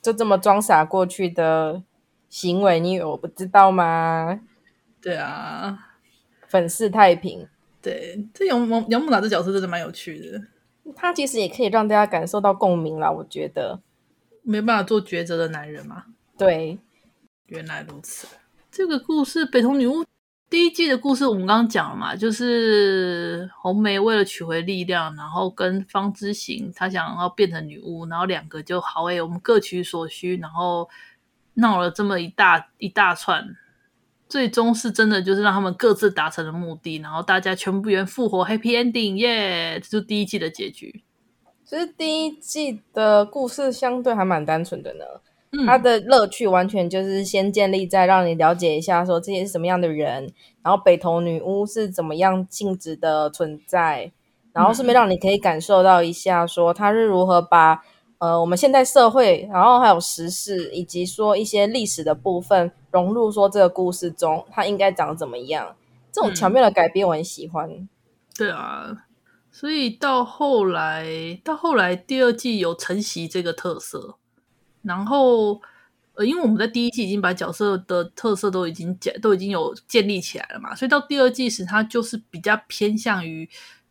[0.00, 1.82] 就这么装傻过去的
[2.28, 4.40] 行为，你有不知道吗？
[5.00, 5.78] 对啊，
[6.48, 7.48] 粉饰太平。
[7.80, 10.40] 对，这杨孟杨木达这角色真的蛮有趣的。
[10.94, 13.80] 他其实也可以让大家感受到共鸣啦，我觉得。
[14.42, 16.04] 没办法做抉择的男人嘛。
[16.36, 16.78] 对，
[17.46, 18.26] 原来如此。
[18.70, 20.04] 这个故事，北投女巫。
[20.52, 30.90] 第一季的故事我们刚刚讲了嘛，就是红梅为了取回力量，然后跟方之行他想要变成女巫，然后两个就好诶，我们各取所需，然后
[31.54, 33.56] 闹了这么一大一大串，
[34.28, 39.80] 最终是真的就是让他们各自达成了目的，然后大家全部人复活，Happy Ending，耶！
[39.80, 41.02] 这就是第一季的结局。
[41.64, 45.04] 其实第一季的故事相对还蛮单纯的呢。
[45.66, 50.32] 它的乐趣完全就是先建立在让你了解一下，说这些是什么样的人，
[50.62, 54.10] 然后北投女巫是怎么样性质的存在，
[54.54, 57.82] 然后顺便让你可以感受到一下，说它是如何把
[58.18, 65.76] 呃我们现代社会，然后还有时事，以及说一些历史的部分融入说这个故事中，它应该长怎么样？
[66.10, 67.68] 这种巧妙的改编我很喜欢。
[67.70, 67.88] 嗯。
[68.34, 69.04] 对啊，
[69.50, 74.16] 所以到后来，到后来第二季有承袭这个特色。
[74.82, 75.60] 然后，
[76.14, 83.48] 呃，因为我们在第一季已经把角色的特色都已经建都已经有建立起来了嘛，所以到第二季时，它就是比较偏向于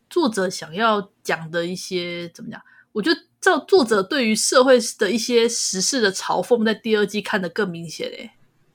[0.08, 2.60] 作者想要讲的一些怎么讲？
[2.92, 8.30] 我觉得照作者对于社会的一些时事的嘲讽，在第二季看得更明显诶。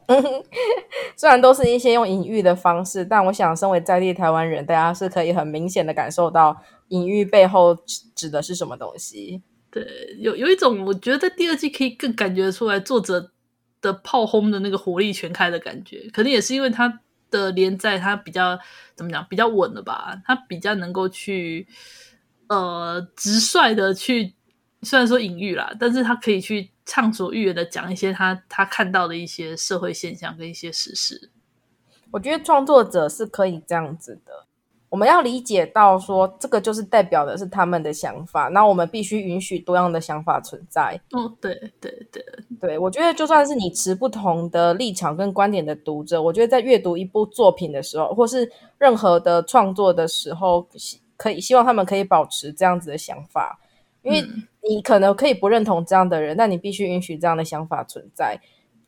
[1.16, 7.78] 虽然都是一些用隐喻的方式，但我想，身为在地台湾人，大家是可以很明显的感受到隐喻背后
[8.16, 9.44] 指的是什么东西。
[9.70, 13.32] 对，有有一种，我觉得在第二季可以更感觉出来作者
[13.82, 18.58] 的炮轰的那个火力全开的感觉，可能也是因为他的连载他比较
[18.96, 21.68] 怎么讲，比较稳了吧，他比较能够去
[22.48, 24.34] 呃直率的去，
[24.82, 31.30] 虽然说隐喻啦，但是他可以去畅所欲言的讲一些他他看到的一些社会现象跟一些实事。
[32.10, 34.48] 我觉得创作者是可以这样子的。
[34.90, 41.00] 我们要理解到说，这个就是代表的是他们的想法，那我们必须允许多样的想法存在。
[41.12, 42.24] 哦，对对对
[42.60, 50.66] 对，我觉得就算是你持不同的立场跟观点的读者，我觉得在阅读一部作品的时候，或是任何的创作的时候，
[51.18, 53.60] 可以希望他们可以保持这样子的想法，
[54.04, 54.24] 因为
[54.70, 58.40] 你可能可以不认同这样的人，但你必须允许这样的想法存在。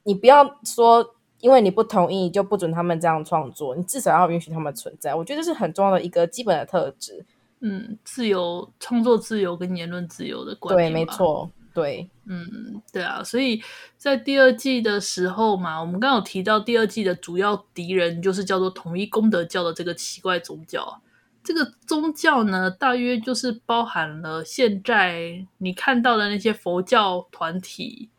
[0.04, 1.16] 你不要说。
[1.40, 3.76] 因为你不同意，就不准他们这样创作。
[3.76, 5.16] 你至少要允许他们存在。
[5.16, 7.26] 我觉得这是很重要的一个基本的特质。
[7.62, 10.92] 嗯，自由创作自由跟言论自由的观念。
[10.92, 13.22] 对，没错，对，嗯，对啊。
[13.24, 13.62] 所以
[13.98, 21.02] 在第二季的时候嘛，我们刚刚有提到第二季的主要敌人就是叫做统一功德教的这个奇怪宗教。
[21.44, 28.10] 这个宗教呢，大约就是包含了现在你看到的那些佛教团体，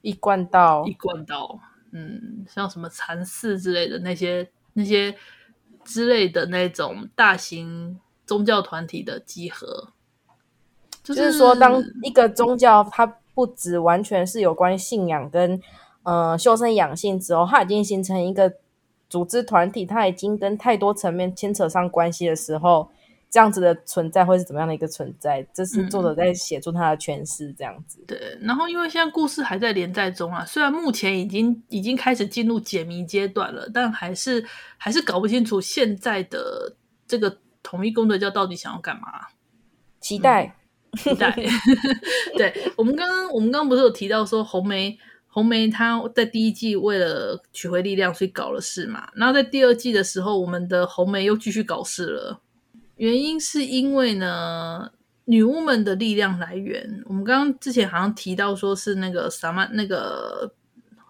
[0.00, 1.60] 一贯道，一贯道。
[1.92, 5.14] 嗯，像什么禅寺之类的那些、那些
[5.84, 9.92] 之类的那种大型宗教团体的集合，
[11.02, 15.60] 就是、就是说，当一个宗教它不只完全是有关信仰跟
[16.02, 18.54] 呃修身养性之后，它已经形成一个
[19.08, 22.90] 组织团体，它已经跟太多层面牵扯上关系的时候。
[23.32, 25.42] 这样子的存在会是怎么样的一个存在？
[25.54, 28.04] 这是作者在写出他的诠释，这样子、嗯。
[28.06, 34.44] 对，然后因为现在故事还在连载中啊，虽然目前已经已经开始进入解谜阶段了，但还是
[34.76, 36.76] 还是搞不清楚现在的
[37.06, 39.08] 这个统一功德教到底想要干嘛。
[39.98, 40.54] 期待，
[40.90, 41.34] 嗯、期待。
[42.36, 49.08] 对，我们刚刚我们刚刚不是有提到说红梅红梅她在第一季为了取回力量，所以搞了事嘛？
[49.14, 52.42] 然后在第二季的时候，我们的红梅又继续搞事了。
[53.02, 54.92] 原因是因为呢，
[55.24, 60.54] 女巫们的力量来源，我们刚刚之前好像提到说是那个萨曼那个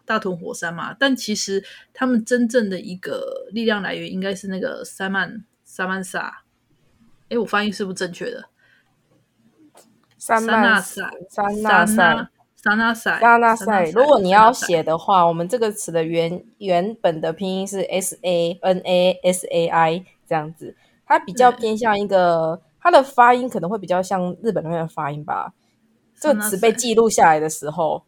[0.07, 1.63] 大屯火山嘛，但其实
[1.93, 6.45] 他们真正的一个力量来源应该是那个萨曼萨曼萨。
[7.29, 8.47] 哎，我发音是不是正确的？
[10.17, 13.91] 萨纳塞，萨纳塞，萨纳塞，萨纳塞。
[13.91, 20.75] 如果你要写的话，我们这个词的原原本的拼音是 S A N A S A I 这样子。
[21.07, 25.53] 它比较偏向一个，它的发音可能会比较像日本那边的发音吧。
[26.19, 28.03] 这个词被记录下来的时候，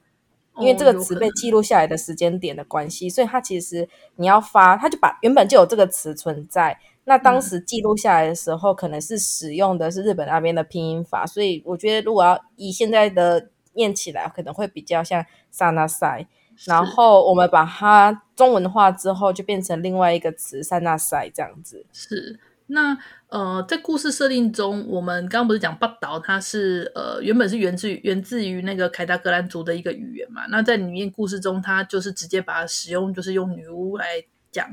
[0.59, 6.79] 因为这个词被记录下来的时间点的关系，所以它其实你要发，它就把原本就有这个词存在。
[7.07, 16.27] 那当时记录下来的时候，可能是使用的是日本那边的拼音法，所以我觉得如果要以现在的念起来，可能会比较像萨纳塞。
[16.67, 21.85] 然后我们把它中文化之后，就变成另外一个词萨纳塞这样子。
[21.93, 22.39] 是。
[22.67, 22.97] 那
[23.29, 30.47] 呃，在故事设定中，我们刚刚不是讲巴岛，它是呃原本是源自于源自于那个凯达格兰族的一个语言嘛？
[30.49, 34.67] 那在里面故事中，它就是直接把它使用，就是用女巫来讲。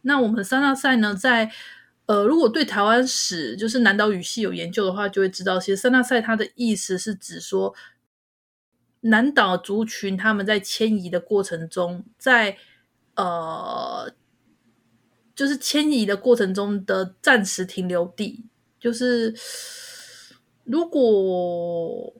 [0.00, 1.48] 那我们三大赛呢，在
[2.06, 7.72] 呃如果对台湾史就是南岛语系有研究的话，就会知道，其实三大赛它的意思是指说
[9.02, 12.56] 南岛族群他们在迁移的过程中，在
[13.14, 14.12] 呃。
[15.38, 18.44] 就是迁移的过程中的暂时停留地，
[18.80, 19.32] 就是
[20.64, 22.12] 如果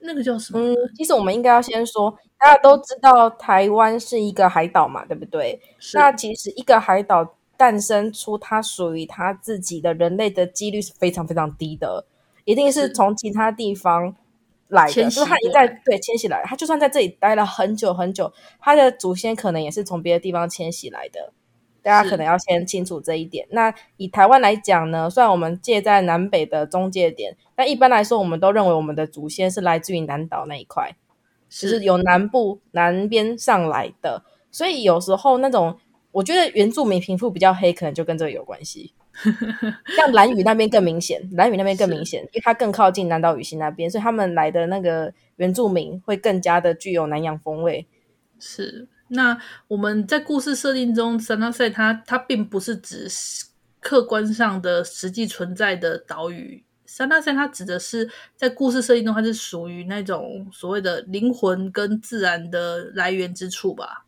[0.00, 0.60] 那个叫什么？
[0.60, 5.58] 嗯，其实我们应该要先说，大家都知道台湾是一个海岛嘛，对不对？
[5.94, 12.04] 那其实一个海岛诞生出它属于它自己的人类的几率是非常非常低的，
[12.44, 14.14] 一定是从其他地方
[14.68, 14.92] 来的。
[14.92, 18.30] 是就是它一在对迁徙来，它就算在这里待了很久很久，
[18.60, 21.32] 它的祖先可能也是从别的地方迁徙来的。
[21.84, 23.46] 大家可能要先清楚这一点。
[23.50, 30.96] 那以台湾来讲呢，虽然我们介在南北的中介点，但一般来说，我们都认为我们的祖先是来自于南岛那一块，
[31.50, 34.24] 是就是由南部南边上来的。
[34.50, 35.78] 所以有时候那种，
[36.12, 38.94] 我觉得原住民皮肤比较黑，可能就跟这个有关系。
[39.94, 47.86] 像蓝屿那边更明显，蓝屿那边更明显，因为它更靠近南岛语系那边，所以他们来的那个原住民会更加的具有南洋风味。
[48.40, 48.88] 是。
[49.14, 53.08] 那我们在故事设定中，三大赛它它并不是指
[53.80, 64.04] 客观上的实际存在的岛屿，三大赛它指的是在故事设定中，它是属于那种所谓的灵魂跟自然的来源之处吧，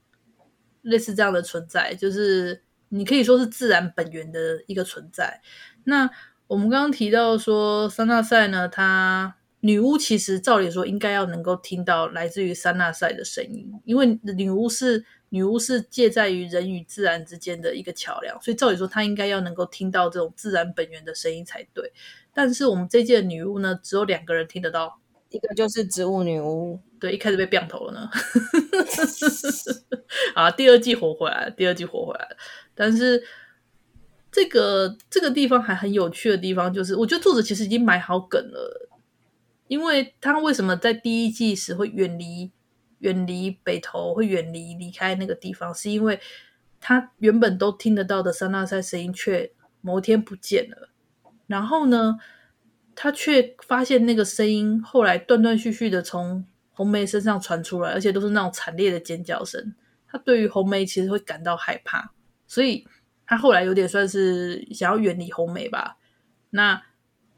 [0.82, 5.40] 类似这样的存在，就是你可以说是自然本源的一个存在。
[5.84, 6.11] 那
[6.48, 9.36] 我们刚刚提到说，三大赛呢，它。
[9.67, 21.93] 女巫其实照理说应该要能够听到来自于三纳塞的声音，因为女巫是女巫是介在于人与自然之间的一个桥梁，所以照理说她应该要能够听到这种自然本源的声音才对。
[22.33, 25.01] 但是我们这届女巫呢，只有两个人听得到，
[25.31, 28.09] 一个就是植物女巫，对，一开始被变头了呢。
[30.37, 32.37] 啊，第二季活回来了，第二季活回来了，
[32.75, 33.25] 但是。
[34.33, 38.86] 这个这个地方还很有趣的地方，就是我觉得作者其实已经埋好梗了，
[39.69, 42.53] 因为他为什么在第一季时会远离
[42.99, 46.21] 远离北投，会远离离开那个地方，是因为
[46.81, 50.91] 他原本都听得到的三大赛声音，却某天不见了。
[51.47, 52.19] 然后呢，
[52.95, 59.75] 他却发现那个声音后来断断续续的从红梅身上传出来，而且都是那种惨烈的尖叫声。
[60.09, 62.12] 他对于红梅其实会感到害怕，
[62.47, 62.87] 所以
[63.27, 65.99] 他后来有点算是想要远离红梅吧。
[66.51, 66.83] 那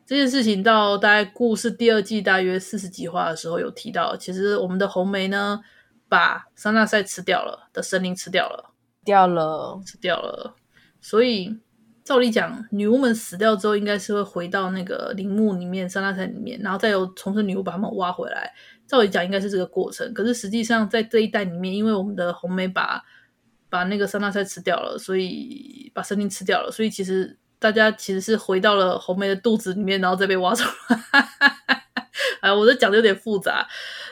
[0.09, 5.61] 这件事情到大概故事第二季大约四十几话的时候有提到，其实我们的红梅呢，
[6.09, 8.73] 把桑纳塞吃掉了的神灵吃掉了，
[9.05, 10.57] 掉了，吃掉了，
[10.99, 11.61] 所以。
[12.05, 18.51] 照理讲，女巫们死掉之后，应该是会回到那个陵墓里面、桑纳塞里面，然后再由重生女巫把他们挖回来。
[18.87, 20.15] 照理讲，应该是这个过程。
[20.15, 23.05] 可是实际上，在这一代里面，因为我们的红梅把
[23.69, 31.29] 把那个桑纳塞吃掉了，所以把生灵吃掉了，所以其实大家其实是回到了红梅的肚子里面，然后再被挖出来。
[32.41, 33.67] 哎，我这讲的有点复杂。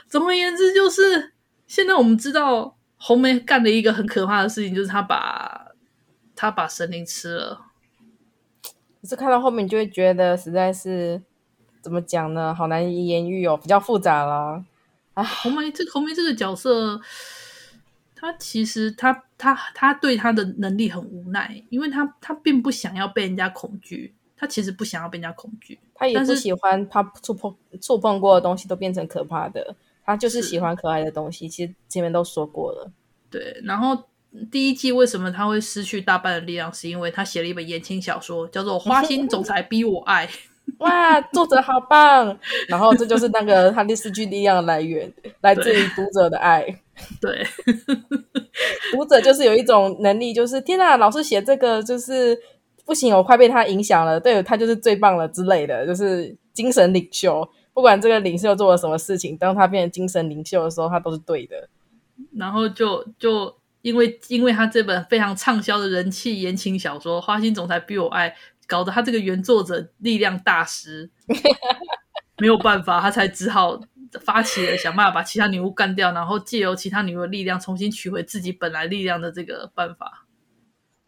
[0.08, 1.32] 总而言之，就是
[1.66, 5.68] 现在我们知道红梅干了一个很可怕的事情，就是她把
[6.34, 7.60] 她把神灵吃了。
[9.00, 11.22] 可是看到后面，你就会觉得实在是
[11.80, 12.52] 怎么讲呢？
[12.52, 14.64] 好难以言喻哦，比较复杂了。
[15.14, 17.00] 啊，红梅这红梅这个角色，
[18.16, 29.74] 她其实他他他对他的能力很无奈，因为他他并不想要被人家恐惧，他其实不想要被人家恐惧，他也不喜欢他触碰触碰过的东西都变成可怕的，
[30.04, 31.48] 他就是喜欢可爱的东西。
[31.48, 32.90] 其实前面都说过了，
[33.30, 34.04] 对，然后。
[34.50, 36.70] 第一季为什么他会失去大半的力量？
[36.70, 40.26] 是因为他写了一本言情小说，叫做《花心总裁逼我爱》。
[40.78, 42.38] 哇，作者好棒！
[42.68, 45.10] 然后这就是那个他的失去力量的来源，
[45.40, 46.62] 来自于读者的爱。
[47.20, 47.46] 对，
[48.92, 52.38] 读者就是有一种能力，就是天哪，老师写这个就是
[52.84, 54.20] 不行，我快被他影响了。
[54.20, 57.48] 对，他就是最棒了之类的，就是精神领袖。
[57.72, 61.68] 不管这个领袖做了什么事情，当他变成精神领袖的时候，他都是对的。
[62.36, 63.56] 然后就就。
[63.82, 68.28] 因为因为他这本非常畅销的人气言情小说《花心总裁比我爱》，
[68.66, 71.10] 搞得他这个原作者力量大失，
[72.38, 73.80] 没有办法，他才只好
[74.20, 80.26] 发起了想办法把其他女巫干掉，然后借由其他女巫的力量重新取回自己本来力量的这个办法。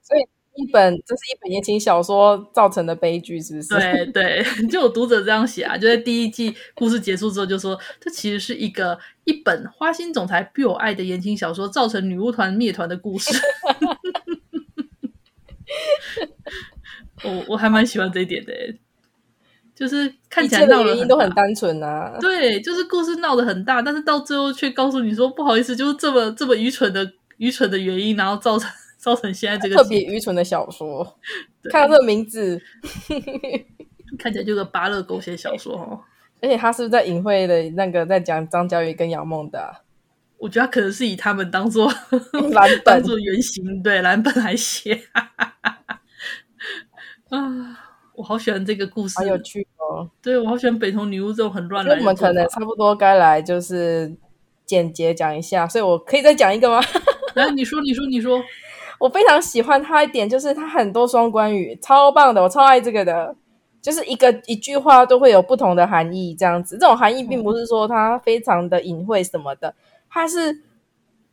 [0.02, 0.26] 所以。
[0.60, 3.68] 一本，这是一本言情小说造成的悲剧，是不是？
[3.68, 13.30] 对对， 就有读者这样写啊，就在第一季故事结束之后，就说这其实是一个一本花心总裁必有爱的言情小说，造成女巫团灭团的故事。
[17.24, 18.52] 我我还蛮喜欢这一点的，
[19.74, 22.16] 就是看起来闹的原因都很单纯啊。
[22.20, 28.70] 对，就是故事闹得很大，但是到最后却告诉你说不好意思，就是这么这么愚蠢的愚蠢的原因，然后造成。
[28.98, 31.18] 造成现在这个特别愚蠢的小说，
[31.70, 32.60] 看到这个名字，
[34.18, 36.00] 看起来就是个芭乐狗血小说哦。
[36.42, 39.70] 而且他是不是在隐晦的那个在讲张嘉宇跟杨梦的、啊？
[40.36, 41.86] 我觉得他可能是以他们当做
[42.50, 45.00] 蓝本当做原型，对蓝本来写。
[47.30, 47.78] 啊，
[48.14, 50.08] 我好喜欢这个故事，好有趣哦。
[50.22, 51.94] 对，我好喜欢北投女巫这种很乱的。
[51.94, 54.14] 我们可能差不多该来就是
[54.64, 56.80] 简洁讲一下，所以我可以再讲一个吗？
[57.34, 58.42] 来，你说，你说，你说。
[58.98, 63.36] 我非常喜欢他一点，就是他很多双关语，超棒的，我超爱这个的。
[63.80, 66.76] 就是一个一句话都会有不同的含义，这样子。
[66.76, 69.72] 这种含义并不是说它非常的隐晦什么的，
[70.10, 70.62] 它是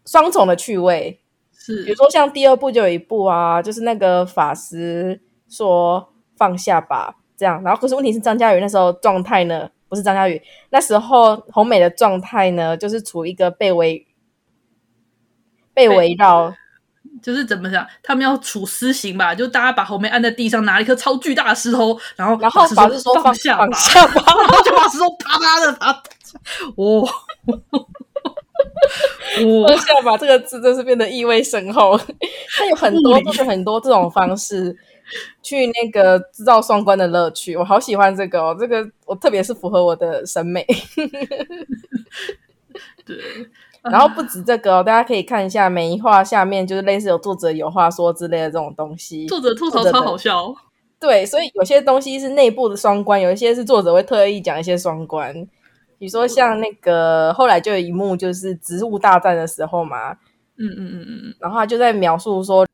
[0.05, 1.19] 双重的趣味。
[1.51, 5.19] 是，比如说像第二部就有一部啊，就是那个法师
[5.49, 7.61] 说放下吧，这样。
[7.63, 14.07] 然后可是问题是张嘉宇那时候状态呢，不是张嘉宇那时候红美的状态呢，就是处于一个被围
[15.73, 16.53] 被围绕。
[17.21, 19.33] 就是怎么讲，他们要处私刑吧？
[19.33, 26.03] 就大家把红梅按在地上，拿了一颗超巨大的石头，然后然后法师说放下吧，放下吧， 然后就把石头啪啪的啪，
[26.75, 27.07] 哦，
[29.67, 31.97] 放下吧这个字真是变得意味深厚。
[32.57, 34.75] 他有很多就是很多这种方式
[35.41, 40.65] 去那个制造双关的乐趣，我好喜欢这个哦，这个我特别是符合我的审美。
[43.05, 43.17] 对。
[43.83, 49.27] 然后不止这个哦，大家可以看一下每一画下面就是类似有作者有话说之类的这种东西。
[49.27, 50.51] 作者吐槽超好笑。
[50.99, 55.31] 对，所以有些东西是内部的双关，有一些是作者会特意讲一些双关。
[55.99, 60.13] 比如说像那个后来就有一幕就是植物大战的时候嘛，
[60.57, 62.65] 嗯嗯嗯嗯嗯，然后他就在描述说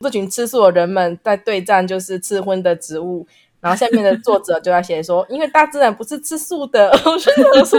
[0.00, 3.26] 这群吃素的人们在对战就是吃荤的植物，
[3.60, 6.88] 然后下面的作者就要写说，因为大自然不是吃素的。
[7.04, 7.78] 我说。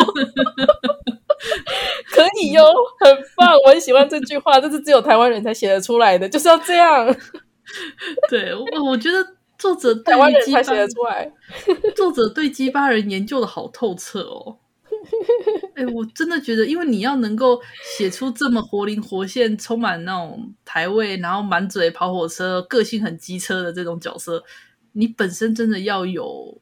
[2.11, 2.61] 可以哟，
[2.99, 7.07] 很棒，我很喜欢这句话，这是只有台湾人才写得出来的，就是要这样。
[8.29, 9.25] 对，我我觉得
[9.57, 11.31] 作者对台湾人才写得出来，
[11.95, 14.57] 作者对鸡巴人研究的好透彻哦。
[15.75, 17.59] 哎、欸，我真的觉得，因为你要能够
[17.97, 24.43] 写出这么活灵活现、充满那种台味，然后满嘴跑火车、个性很机车的这种角色，
[24.91, 26.59] 你本身真的要有，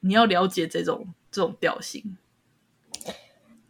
[0.00, 2.16] 你要了解这种这种调性。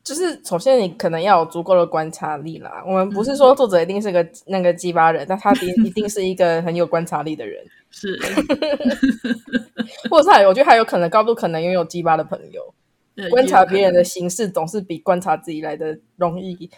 [0.02, 2.82] 就是首先你可能要有足够的观察力啦。
[2.84, 5.52] 我们不是说作者一定是个那个鸡巴人，嗯、但他
[5.84, 7.64] 一定是一个很有观察力的人。
[7.90, 8.18] 是，
[10.10, 12.74] 或者是还我觉得还有可能高度可能拥有鸡巴的朋友。
[13.30, 16.70] 观察别人的形式总是比观察自己来的容易，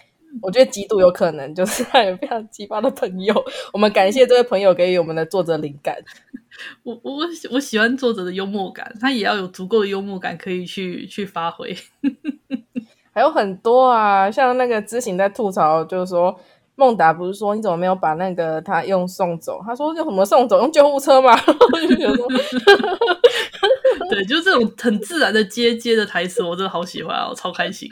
[0.43, 3.35] 我觉得极度有可能就是 他有非常奇葩的朋友。
[3.73, 5.97] 我们感谢这位朋友给予我们的作者灵感。
[6.83, 7.19] 我我
[7.53, 11.77] 我喜欢作者的幽默感，他也要有足够的幽默感可以去去发挥。
[13.13, 16.37] 还有很多啊，像那个知行在吐槽，就是说
[16.75, 19.61] 孟达不是说你怎么没有把那个他用送走？
[19.65, 20.59] 他说用什么送走？
[20.59, 21.33] 用救护车吗？
[21.73, 22.27] 我就觉得说。
[24.15, 27.91] 对，就是这种很自然的接接的台词，我真的好喜欢哦，超开心。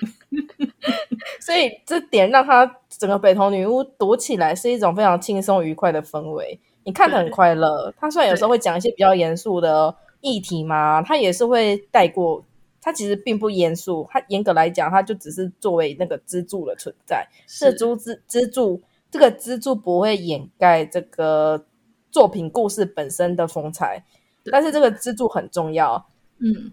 [1.40, 7.92] 所以这点让他整个北投女巫读起来是一种非常轻松愉快的氛围，你看得很快乐。
[7.98, 12.44] 他虽然有时候会讲一些比较严肃的议题嘛，他也是会带过。
[12.84, 17.24] 他其实并不严肃，他严格来讲，他就只是作为那个支柱的存在。
[17.46, 21.64] 是支支支柱，这个支柱不会掩盖这个
[22.10, 24.04] 作品故事本身的风采。
[24.50, 26.04] 但是这个支柱很重要，
[26.42, 26.72] 嗯，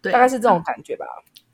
[0.00, 1.04] 对，大概是这种感觉吧。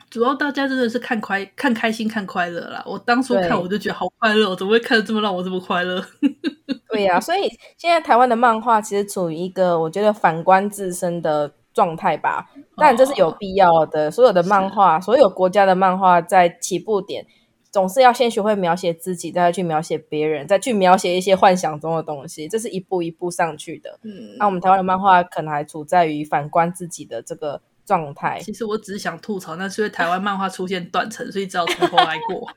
[0.08, 2.82] 主要大家真的是看快看开心看快乐啦。
[2.86, 6.02] 我当初看我就觉得好快乐，怎么会看得这么让我这么快乐？
[6.88, 12.46] 对呀、啊，所以现在台湾的漫画其实处于一个我觉得反观自身的状态吧。
[12.76, 17.26] 当然这是有必要的，哦、所有的漫画，所有国家的漫画在起步点。
[17.76, 24.00] 总是要先学会描写自己，再去描写别人，再去描写一些幻想中的东西，这是一步一步上去的。
[24.02, 28.40] 嗯，那我们台湾的漫画可能还处在于反观自己的这个状态。
[28.40, 32.48] 其实我只是想吐槽，那是因为台湾漫画出现断层，所以只好从头来过。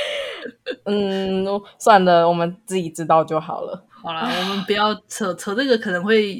[0.88, 1.46] 嗯，
[1.78, 3.84] 算了，我们自己知道就好了。
[3.90, 6.38] 好啦，我们不要扯扯这个，可能会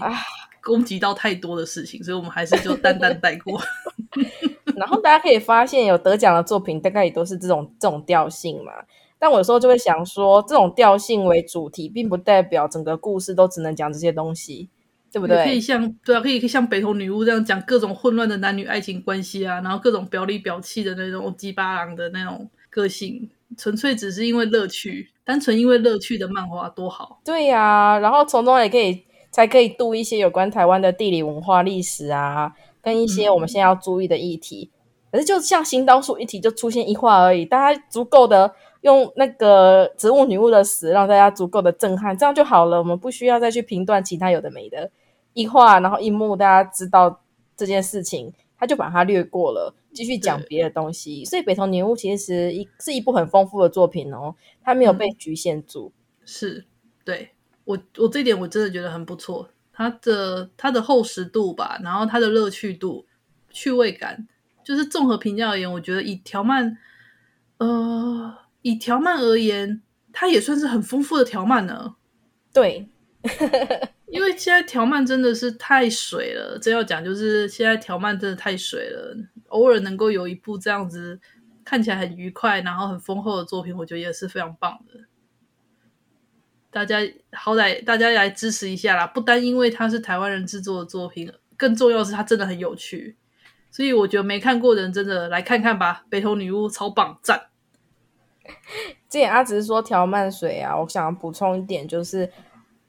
[0.63, 3.61] 攻击到太多的事情，所以我们还是就淡淡带过。
[4.77, 8.73] 然后大家可以发现，有得奖的作品大概也都是这种这种调性嘛。
[9.19, 14.69] 但我有时候就会想说，这种调性为主题，并不代表整个故事都只能讲这些东西，
[15.11, 15.43] 对不对？
[15.43, 27.19] 可以像对啊，可以像北投女巫这样讲各种混乱的男女爱情关系啊，然后各种表里表气的那种鸡巴狼的那种个性，纯粹只是因为乐趣，单纯因为乐趣的漫画多好。
[27.25, 32.53] 对呀、啊，然后从中也可以才可以度一些有关台湾的地理文化历史啊。
[32.87, 34.71] 跟一些我们现在要注意的议题，
[35.11, 42.79] 嗯、可是就像新刀术一题就出现一话而已，大家足够的用那个植物女巫的死让大家足够的震撼，这样就好了。
[42.79, 44.89] 我们不需要再去评断其他有的没的，
[45.33, 47.23] 一话然后一幕大家知道
[47.57, 51.25] 这件事情，他就把它略过了，继续讲别的东西。
[51.25, 55.93] 所以北投女巫其实一是一部很丰富的作品哦，它没有被局限住。
[56.21, 56.65] 嗯、是，
[57.05, 57.31] 对
[57.65, 59.49] 我我这一点我真的觉得很不错。
[59.77, 63.07] 它的它的厚实度吧，然后它的乐趣度、
[63.51, 64.27] 趣味感，
[64.65, 66.79] 就是综合评价而言，我觉得以条漫，
[67.59, 69.83] 呃，以条漫而言，
[70.15, 71.97] 它也算是很丰富的条漫呢。
[72.55, 72.89] 对，
[74.09, 79.15] 因为现在条漫真的是太水了，真要讲就是现在条漫真的太水了。
[79.49, 81.21] 偶尔能够有一部这样子
[81.67, 85.01] 看起来很愉快，然后很丰厚的作品，我觉得也是非常棒的。
[86.77, 86.99] 大家
[87.33, 89.07] 好歹大家来支持一下啦！
[89.07, 93.17] 不单因为它是台湾人制作的作品，更重要是它真的很有趣，
[93.71, 97.47] 所以我觉得没看过的人真的来看看吧，《北投女巫》超棒赞。
[99.09, 102.31] 之前阿直说调漫水啊，我想要补充一点，就是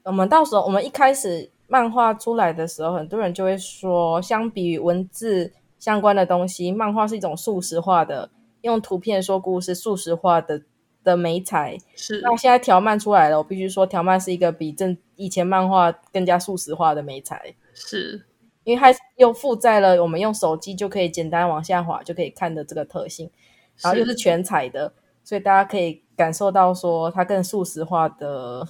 [0.03, 8.29] 我们到时候我们一开始漫画出来的时候，很多人就会说，相比于文字相关的东西，漫画是一种速食化的，
[8.63, 10.63] 用图片说故事，速食化的。
[11.07, 18.25] 的美彩是，那现在条漫出来了，我必须说条漫是一个比正以前漫画更加速食化的美彩，是
[18.65, 23.31] 因为它又附载了我们用手机就可以简单往下滑就可以看的这个特性，
[23.81, 24.91] 然后又是全彩的，
[25.23, 28.67] 所以大家可以感受到说它更速食化的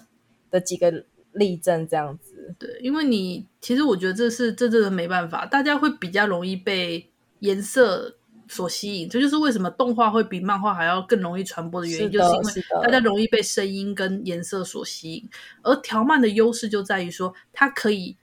[0.52, 2.54] 的几个例证这样子。
[2.60, 7.10] 对，因为你其实我觉得这是这真的没办法，大家会比较容易被
[7.40, 8.17] 颜色。
[8.48, 15.30] 所吸引，这就是为什么动画会比漫画还要更容易传播的原因，就是因为大家容易被声音跟颜色所吸引。
[15.64, 18.16] 而条漫的优势就在于说，它可以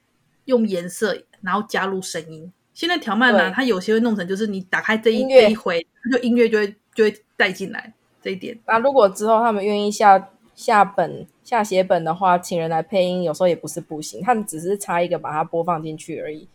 [0.47, 2.51] 用颜色，然后加入声音。
[2.73, 7.93] 现在条漫呢，它有些会弄成，就是你打开这一这一回，就音乐就会就会带进来
[8.23, 8.59] 这一点。
[8.67, 16.49] 那如果之后他们愿意下下本下写本的话，请人来配音，有时候也不是不行，他们只是插一个把它播放进去而已。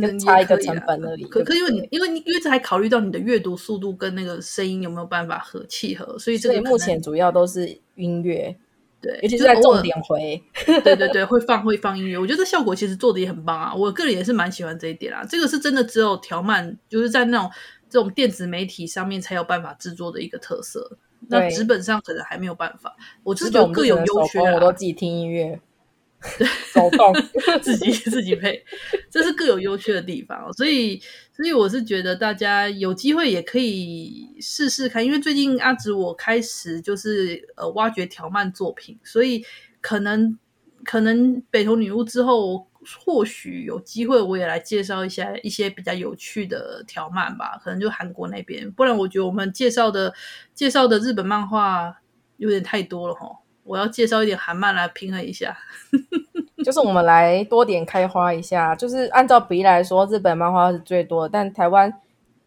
[0.00, 8.56] 跟差一个成本而已，可可因为你因为你因为这还考虑到你的阅读速度跟那个声音有没有办法合契合，所以这个目前主要都是音乐，
[9.00, 10.42] 对，尤其是在重点回，
[10.82, 15.24] 对对对，会放会放音乐，我觉得这效果其实做的也很棒啊，我个人也是蛮喜欢这一点啊。
[15.28, 17.50] 这个是真的只有调慢就是在那种
[17.88, 20.98] 这种电子媒体上面才有办法制作的一个特色，
[21.28, 22.96] 那纸本上可能还没有办法。
[23.22, 25.60] 我是觉得各有优缺，我都自己听音乐。
[26.38, 27.12] 对，手 动
[27.60, 28.64] 自己自己配，
[29.10, 30.98] 这是各有优缺的地方，所以
[31.30, 39.44] 所以我是觉得大家有机会也可以试试看，因为最近阿直我开始就是呃挖掘条漫作品，所以
[39.82, 40.38] 可能
[40.82, 42.66] 可能北投女巫之后，
[43.04, 50.14] 或许有机会我也来介绍一下一些比较有趣的条漫吧，可能就韩国那边，不然我觉得我们介绍的
[50.54, 52.00] 介绍的日本漫画
[52.38, 53.43] 有点太多了齁。
[53.64, 55.56] 我要介绍一点韩漫来平衡一下，
[56.64, 58.74] 就是我们来多点开花一下。
[58.76, 61.92] 就是按照比例来说，日本漫画是最多的，但台湾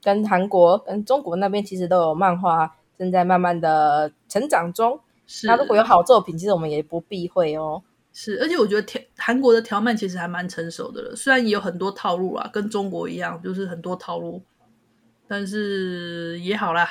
[0.01, 4.99] 跟韩国跟中国那边其实都有漫画正在慢慢的成长中。
[5.25, 7.81] 是，那如果有好作品，其实我们也不避讳哦。
[8.13, 14.41] 是，而且我觉得条韩国的条漫其实还蛮成熟的了，虽然也有很多套路啊，跟中国一样，就是很多套路，
[15.27, 16.87] 但是也好啦。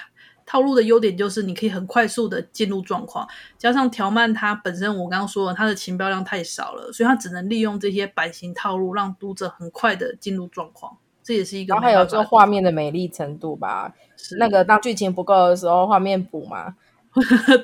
[0.47, 3.27] 套路的优点就是你可以很快速的进入状况，
[3.59, 10.97] 加上条漫它本身我刚刚说了，它的情报量太少了，所以它只能利用这些版型套路，让读者很快的进入状况。
[11.23, 16.77] 这也是一个，然后还有这画面的美丽程度吧，是那个当剧情不够的时候，画面补嘛。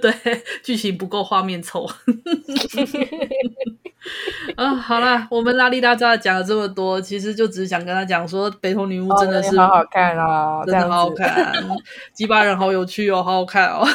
[0.01, 0.13] 对，
[0.63, 1.87] 剧情不够，画面丑。
[4.57, 11.53] 啊，好啦，我们拉里拉杂讲了这么多，其实就只是想跟他讲说，北投女巫真的是、哦、好好看啊，真的好好看，
[12.13, 13.87] 几把人好有趣哦，好好看哦。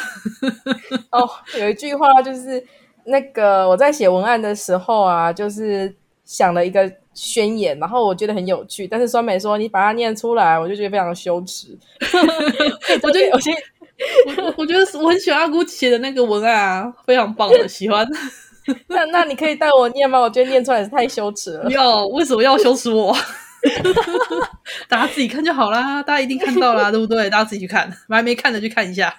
[1.11, 1.29] 哦，
[1.59, 2.63] 有一句话就是
[3.05, 5.93] 那个我在写文案的时候啊，就是
[6.23, 11.77] 想了一个宣言，然后我觉得很有趣，但是酸梅说你把它念出来，我就觉得非常羞耻。
[13.03, 13.51] 我觉得有些。
[14.27, 18.07] 我我觉得我很喜欢阿姑写的那个文案啊，非常棒的，喜欢。
[18.89, 20.19] 那那你可以带我念吗？
[20.19, 21.69] 我觉得念出来是太羞耻了。
[21.71, 23.15] 要为什么要羞耻我？
[24.87, 27.29] 大家自己看就好啦，大家一定看到啦，对不对？
[27.29, 29.15] 大家自己去看，还没看的去看一下。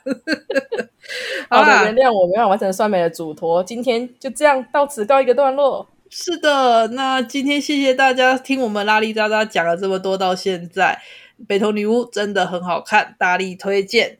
[1.50, 5.86] 好的，原谅我没有完成酸梅的嘱托，今天就这样到此告一个段落。
[6.10, 11.00] 是的，那今天谢谢大家听我们拉里渣渣讲了这么多，到现在
[11.46, 14.18] 北投女巫真的很好看，大力推荐。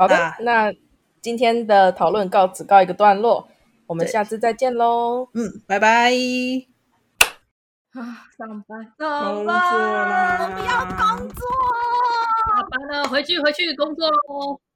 [0.00, 0.72] 好的，啊、那
[1.20, 3.46] 今天的讨论告此告一个段落，
[3.86, 5.28] 我们下次再见喽。
[5.34, 6.10] 嗯，拜拜。
[7.92, 11.46] 啊，上班，上班，我们要工作。
[12.48, 14.60] 下班了，回去回去工作喽。